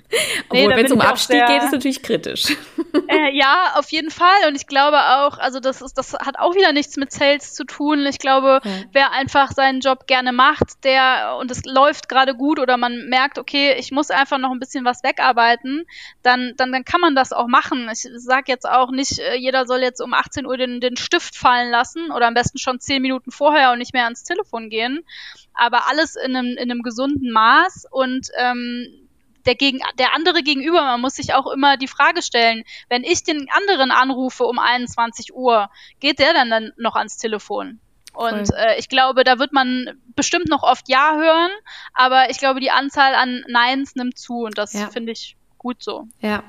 [0.50, 2.56] Obwohl, nee, wenn es um Abstieg geht, ist natürlich kritisch.
[3.10, 4.48] Äh, ja, auf jeden Fall.
[4.48, 7.64] Und ich glaube auch, also das ist, das hat auch wieder nichts mit Sales zu
[7.64, 8.06] tun.
[8.06, 8.72] Ich glaube, ja.
[8.92, 13.38] wer einfach seinen Job gerne macht, der und es läuft gerade gut oder man merkt,
[13.38, 15.86] okay, ich muss einfach noch ein bisschen was wegarbeiten,
[16.24, 17.88] dann, dann, dann kann man das auch machen.
[17.92, 21.36] Ich sage jetzt auch nicht, äh, jeder soll jetzt um 18 Uhr den, den Stift
[21.36, 25.06] fallen lassen oder am besten schon zehn Minuten vorher und nicht mehr ans Telefon gehen.
[25.54, 29.07] Aber alles in einem, in einem gesunden Maß und ähm,
[29.48, 33.24] der, gegen, der andere gegenüber, man muss sich auch immer die Frage stellen, wenn ich
[33.24, 35.70] den anderen anrufe um 21 Uhr,
[36.00, 37.80] geht der dann, dann noch ans Telefon?
[38.14, 41.52] Und äh, ich glaube, da wird man bestimmt noch oft Ja hören,
[41.94, 44.90] aber ich glaube, die Anzahl an Neins nimmt zu und das ja.
[44.90, 46.08] finde ich gut so.
[46.20, 46.44] Ja.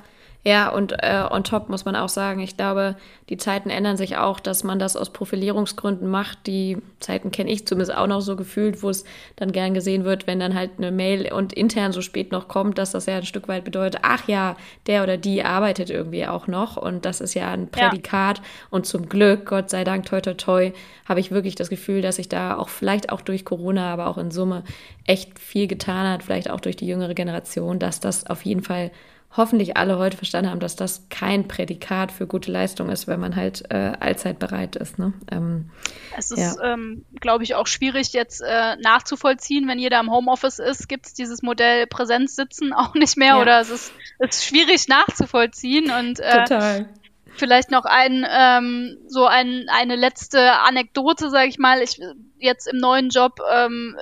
[0.49, 2.96] Ja, und äh, on top muss man auch sagen, ich glaube,
[3.28, 6.46] die Zeiten ändern sich auch, dass man das aus Profilierungsgründen macht.
[6.46, 9.05] Die Zeiten kenne ich zumindest auch noch so gefühlt, wo es
[9.36, 12.78] dann gern gesehen wird, wenn dann halt eine Mail und intern so spät noch kommt,
[12.78, 16.46] dass das ja ein Stück weit bedeutet, ach ja, der oder die arbeitet irgendwie auch
[16.46, 16.78] noch.
[16.78, 18.38] Und das ist ja ein Prädikat.
[18.38, 18.44] Ja.
[18.70, 20.72] Und zum Glück, Gott sei Dank, toi toi toi,
[21.07, 24.16] habe ich wirklich das Gefühl, dass sich da auch vielleicht auch durch Corona, aber auch
[24.16, 24.64] in Summe
[25.05, 28.90] echt viel getan hat, vielleicht auch durch die jüngere Generation, dass das auf jeden Fall
[29.39, 33.36] hoffentlich alle heute verstanden haben, dass das kein Prädikat für gute Leistung ist, wenn man
[33.36, 34.99] halt äh, allzeit bereit ist.
[34.99, 35.14] Ne?
[35.30, 35.70] Ähm,
[36.16, 36.74] es ist, ja.
[36.74, 41.14] ähm, glaube ich, auch schwierig jetzt äh, nachzuvollziehen, wenn jeder im Homeoffice ist, gibt es
[41.14, 43.41] dieses Modell Präsenzsitzen auch nicht mehr ja.
[43.41, 46.89] oder es ist, ist schwierig nachzuvollziehen und äh, Total.
[47.36, 51.80] Vielleicht noch ein ähm, so ein, eine letzte Anekdote, sage ich mal.
[51.82, 52.01] Ich
[52.39, 53.97] jetzt im neuen Job ähm,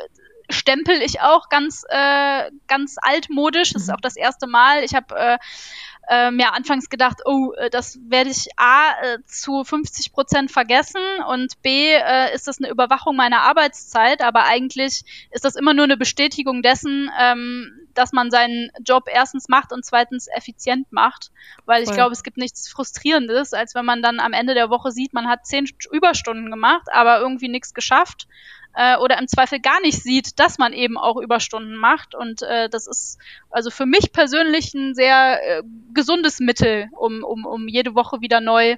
[0.57, 3.73] stempel ich auch ganz, äh, ganz altmodisch.
[3.73, 3.95] Das ist mhm.
[3.95, 4.83] auch das erste Mal.
[4.83, 5.39] Ich habe äh,
[6.09, 11.03] äh, mir anfangs gedacht, oh, äh, das werde ich A äh, zu 50 Prozent vergessen
[11.29, 15.85] und B äh, ist das eine Überwachung meiner Arbeitszeit, aber eigentlich ist das immer nur
[15.85, 21.31] eine Bestätigung dessen, ähm, dass man seinen Job erstens macht und zweitens effizient macht,
[21.65, 24.93] weil ich glaube, es gibt nichts frustrierendes, als wenn man dann am Ende der Woche
[24.93, 28.29] sieht, man hat zehn Überstunden gemacht, aber irgendwie nichts geschafft
[28.77, 32.14] äh, oder im Zweifel gar nicht sieht, dass man eben auch Überstunden macht.
[32.14, 33.18] Und äh, das ist
[33.51, 35.62] also für mich persönlich ein sehr äh,
[35.95, 38.77] gesundes Mittel, um, um, um jede Woche wieder neu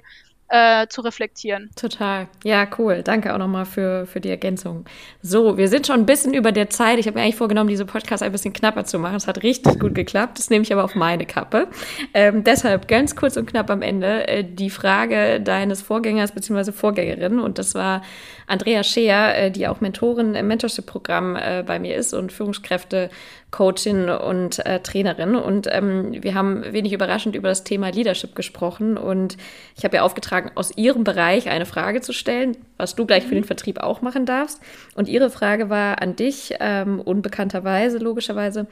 [0.49, 1.69] äh, zu reflektieren.
[1.75, 2.27] Total.
[2.43, 3.03] Ja, cool.
[3.03, 4.85] Danke auch nochmal für, für die Ergänzung.
[5.21, 6.97] So, wir sind schon ein bisschen über der Zeit.
[6.99, 9.15] Ich habe mir eigentlich vorgenommen, diese Podcast ein bisschen knapper zu machen.
[9.15, 10.39] Es hat richtig gut geklappt.
[10.39, 11.67] Das nehme ich aber auf meine Kappe.
[12.13, 16.71] Ähm, deshalb ganz kurz und knapp am Ende äh, die Frage deines Vorgängers bzw.
[16.71, 17.39] Vorgängerin.
[17.39, 18.01] Und das war
[18.47, 23.11] Andrea Scheer, äh, die auch Mentorin im Mentorship-Programm äh, bei mir ist und Führungskräfte
[23.51, 25.35] Coachin und äh, Trainerin.
[25.35, 28.95] Und ähm, wir haben wenig überraschend über das Thema Leadership gesprochen.
[28.95, 29.37] Und
[29.75, 33.33] ich habe ihr aufgetragen, aus ihrem Bereich eine Frage zu stellen, was du gleich für
[33.33, 33.47] den mhm.
[33.47, 34.61] Vertrieb auch machen darfst.
[34.95, 38.67] Und ihre Frage war an dich, ähm, unbekannterweise, logischerweise.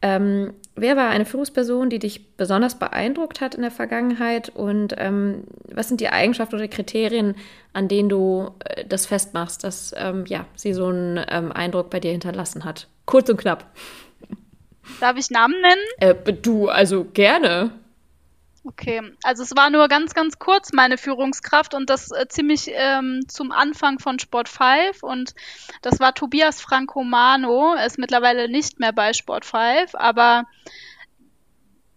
[0.00, 4.48] Ähm, wer war eine Führungsperson, die dich besonders beeindruckt hat in der Vergangenheit?
[4.48, 7.34] Und ähm, was sind die Eigenschaften oder Kriterien,
[7.74, 12.00] an denen du äh, das festmachst, dass ähm, ja, sie so einen ähm, Eindruck bei
[12.00, 12.88] dir hinterlassen hat?
[13.04, 13.66] Kurz und knapp.
[15.02, 15.82] Darf ich Namen nennen?
[15.98, 17.72] Äh, du, also gerne.
[18.64, 23.22] Okay, also es war nur ganz, ganz kurz meine Führungskraft und das äh, ziemlich ähm,
[23.26, 25.34] zum Anfang von Sport 5 und
[25.82, 30.44] das war Tobias Francomano, er ist mittlerweile nicht mehr bei Sport 5, aber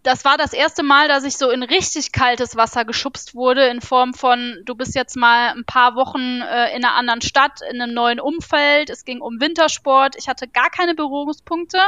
[0.06, 3.80] das war das erste Mal, dass ich so in richtig kaltes Wasser geschubst wurde, in
[3.80, 7.82] Form von, du bist jetzt mal ein paar Wochen äh, in einer anderen Stadt, in
[7.82, 8.88] einem neuen Umfeld.
[8.88, 10.14] Es ging um Wintersport.
[10.16, 11.80] Ich hatte gar keine Berührungspunkte.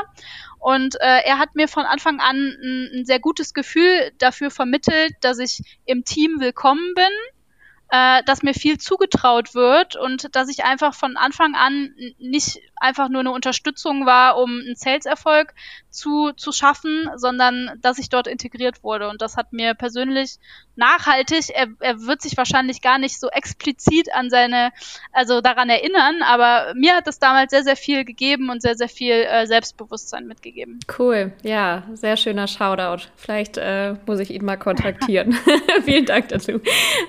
[0.58, 5.12] Und äh, er hat mir von Anfang an ein, ein sehr gutes Gefühl dafür vermittelt,
[5.20, 7.12] dass ich im Team willkommen bin
[7.90, 13.08] äh, dass mir viel zugetraut wird und dass ich einfach von Anfang an nicht einfach
[13.08, 15.54] nur eine Unterstützung war, um einen Sales-Erfolg
[15.90, 19.08] zu, zu schaffen, sondern dass ich dort integriert wurde.
[19.08, 20.38] Und das hat mir persönlich
[20.78, 24.70] nachhaltig, er, er wird sich wahrscheinlich gar nicht so explizit an seine,
[25.12, 28.88] also daran erinnern, aber mir hat es damals sehr, sehr viel gegeben und sehr, sehr
[28.88, 30.80] viel äh, Selbstbewusstsein mitgegeben.
[30.98, 33.04] Cool, ja, sehr schöner Shoutout.
[33.16, 35.36] Vielleicht äh, muss ich ihn mal kontaktieren.
[35.84, 36.60] Vielen Dank dazu.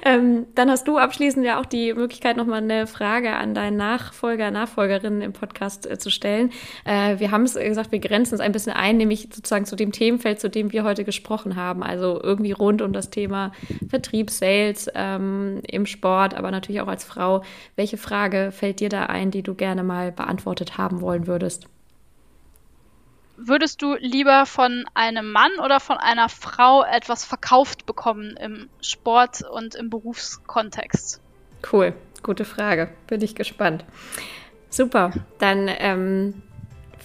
[0.03, 4.51] Ähm, dann hast du abschließend ja auch die Möglichkeit, nochmal eine Frage an deinen Nachfolger,
[4.51, 6.51] Nachfolgerinnen im Podcast äh, zu stellen.
[6.85, 9.91] Äh, wir haben es gesagt, wir grenzen es ein bisschen ein, nämlich sozusagen zu dem
[9.91, 11.83] Themenfeld, zu dem wir heute gesprochen haben.
[11.83, 13.51] Also irgendwie rund um das Thema
[13.89, 17.43] Vertrieb, Sales ähm, im Sport, aber natürlich auch als Frau.
[17.75, 21.67] Welche Frage fällt dir da ein, die du gerne mal beantwortet haben wollen würdest?
[23.41, 29.43] Würdest du lieber von einem Mann oder von einer Frau etwas verkauft bekommen im Sport
[29.49, 31.21] und im Berufskontext?
[31.71, 32.89] Cool, gute Frage.
[33.07, 33.85] Bin ich gespannt.
[34.69, 36.41] Super, dann ähm,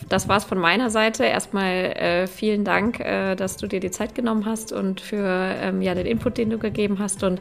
[0.09, 1.25] das war's von meiner Seite.
[1.25, 5.83] Erstmal äh, vielen Dank, äh, dass du dir die Zeit genommen hast und für ähm,
[5.83, 7.23] ja, den Input, den du gegeben hast.
[7.23, 7.41] Und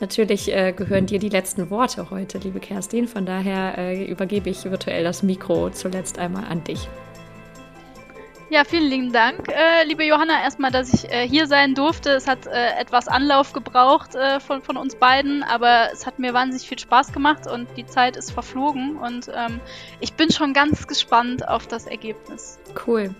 [0.00, 3.08] natürlich äh, gehören dir die letzten Worte heute, liebe Kerstin.
[3.08, 6.88] Von daher äh, übergebe ich virtuell das Mikro zuletzt einmal an dich.
[8.48, 12.10] Ja, vielen lieben Dank, äh, liebe Johanna, erstmal, dass ich äh, hier sein durfte.
[12.10, 16.32] Es hat äh, etwas Anlauf gebraucht äh, von, von uns beiden, aber es hat mir
[16.32, 19.58] wahnsinnig viel Spaß gemacht und die Zeit ist verflogen und ähm,
[19.98, 22.60] ich bin schon ganz gespannt auf das Ergebnis.
[22.86, 23.12] Cool.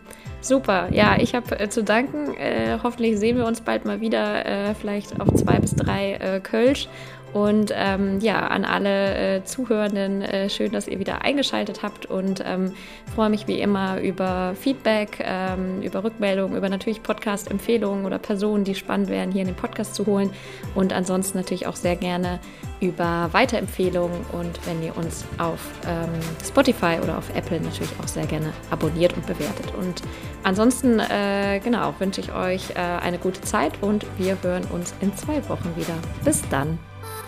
[0.43, 0.93] Super.
[0.93, 2.37] Ja, ich habe äh, zu danken.
[2.37, 6.89] Äh, hoffentlich sehen wir uns bald mal wieder, vielleicht auf zwei bis drei Kölsch.
[7.37, 12.43] Und ähm, ja, an alle äh, Zuhörenden, äh, schön, dass ihr wieder eingeschaltet habt und
[12.43, 12.73] ähm,
[13.15, 18.75] freue mich wie immer über Feedback, ähm, über Rückmeldungen, über natürlich Podcast-Empfehlungen oder Personen, die
[18.75, 20.31] spannend wären, hier in den Podcast zu holen.
[20.75, 22.41] Und ansonsten natürlich auch sehr gerne
[22.81, 26.09] über Weiterempfehlungen und wenn ihr uns auf ähm,
[26.43, 29.75] Spotify oder auf Apple natürlich auch sehr gerne abonniert und bewertet.
[29.79, 30.01] Und
[30.43, 35.15] ansonsten, äh, genau, wünsche ich euch äh, eine gute Zeit und wir hören uns in
[35.19, 35.97] zwei Wochen wieder.
[36.25, 36.79] Bis dann.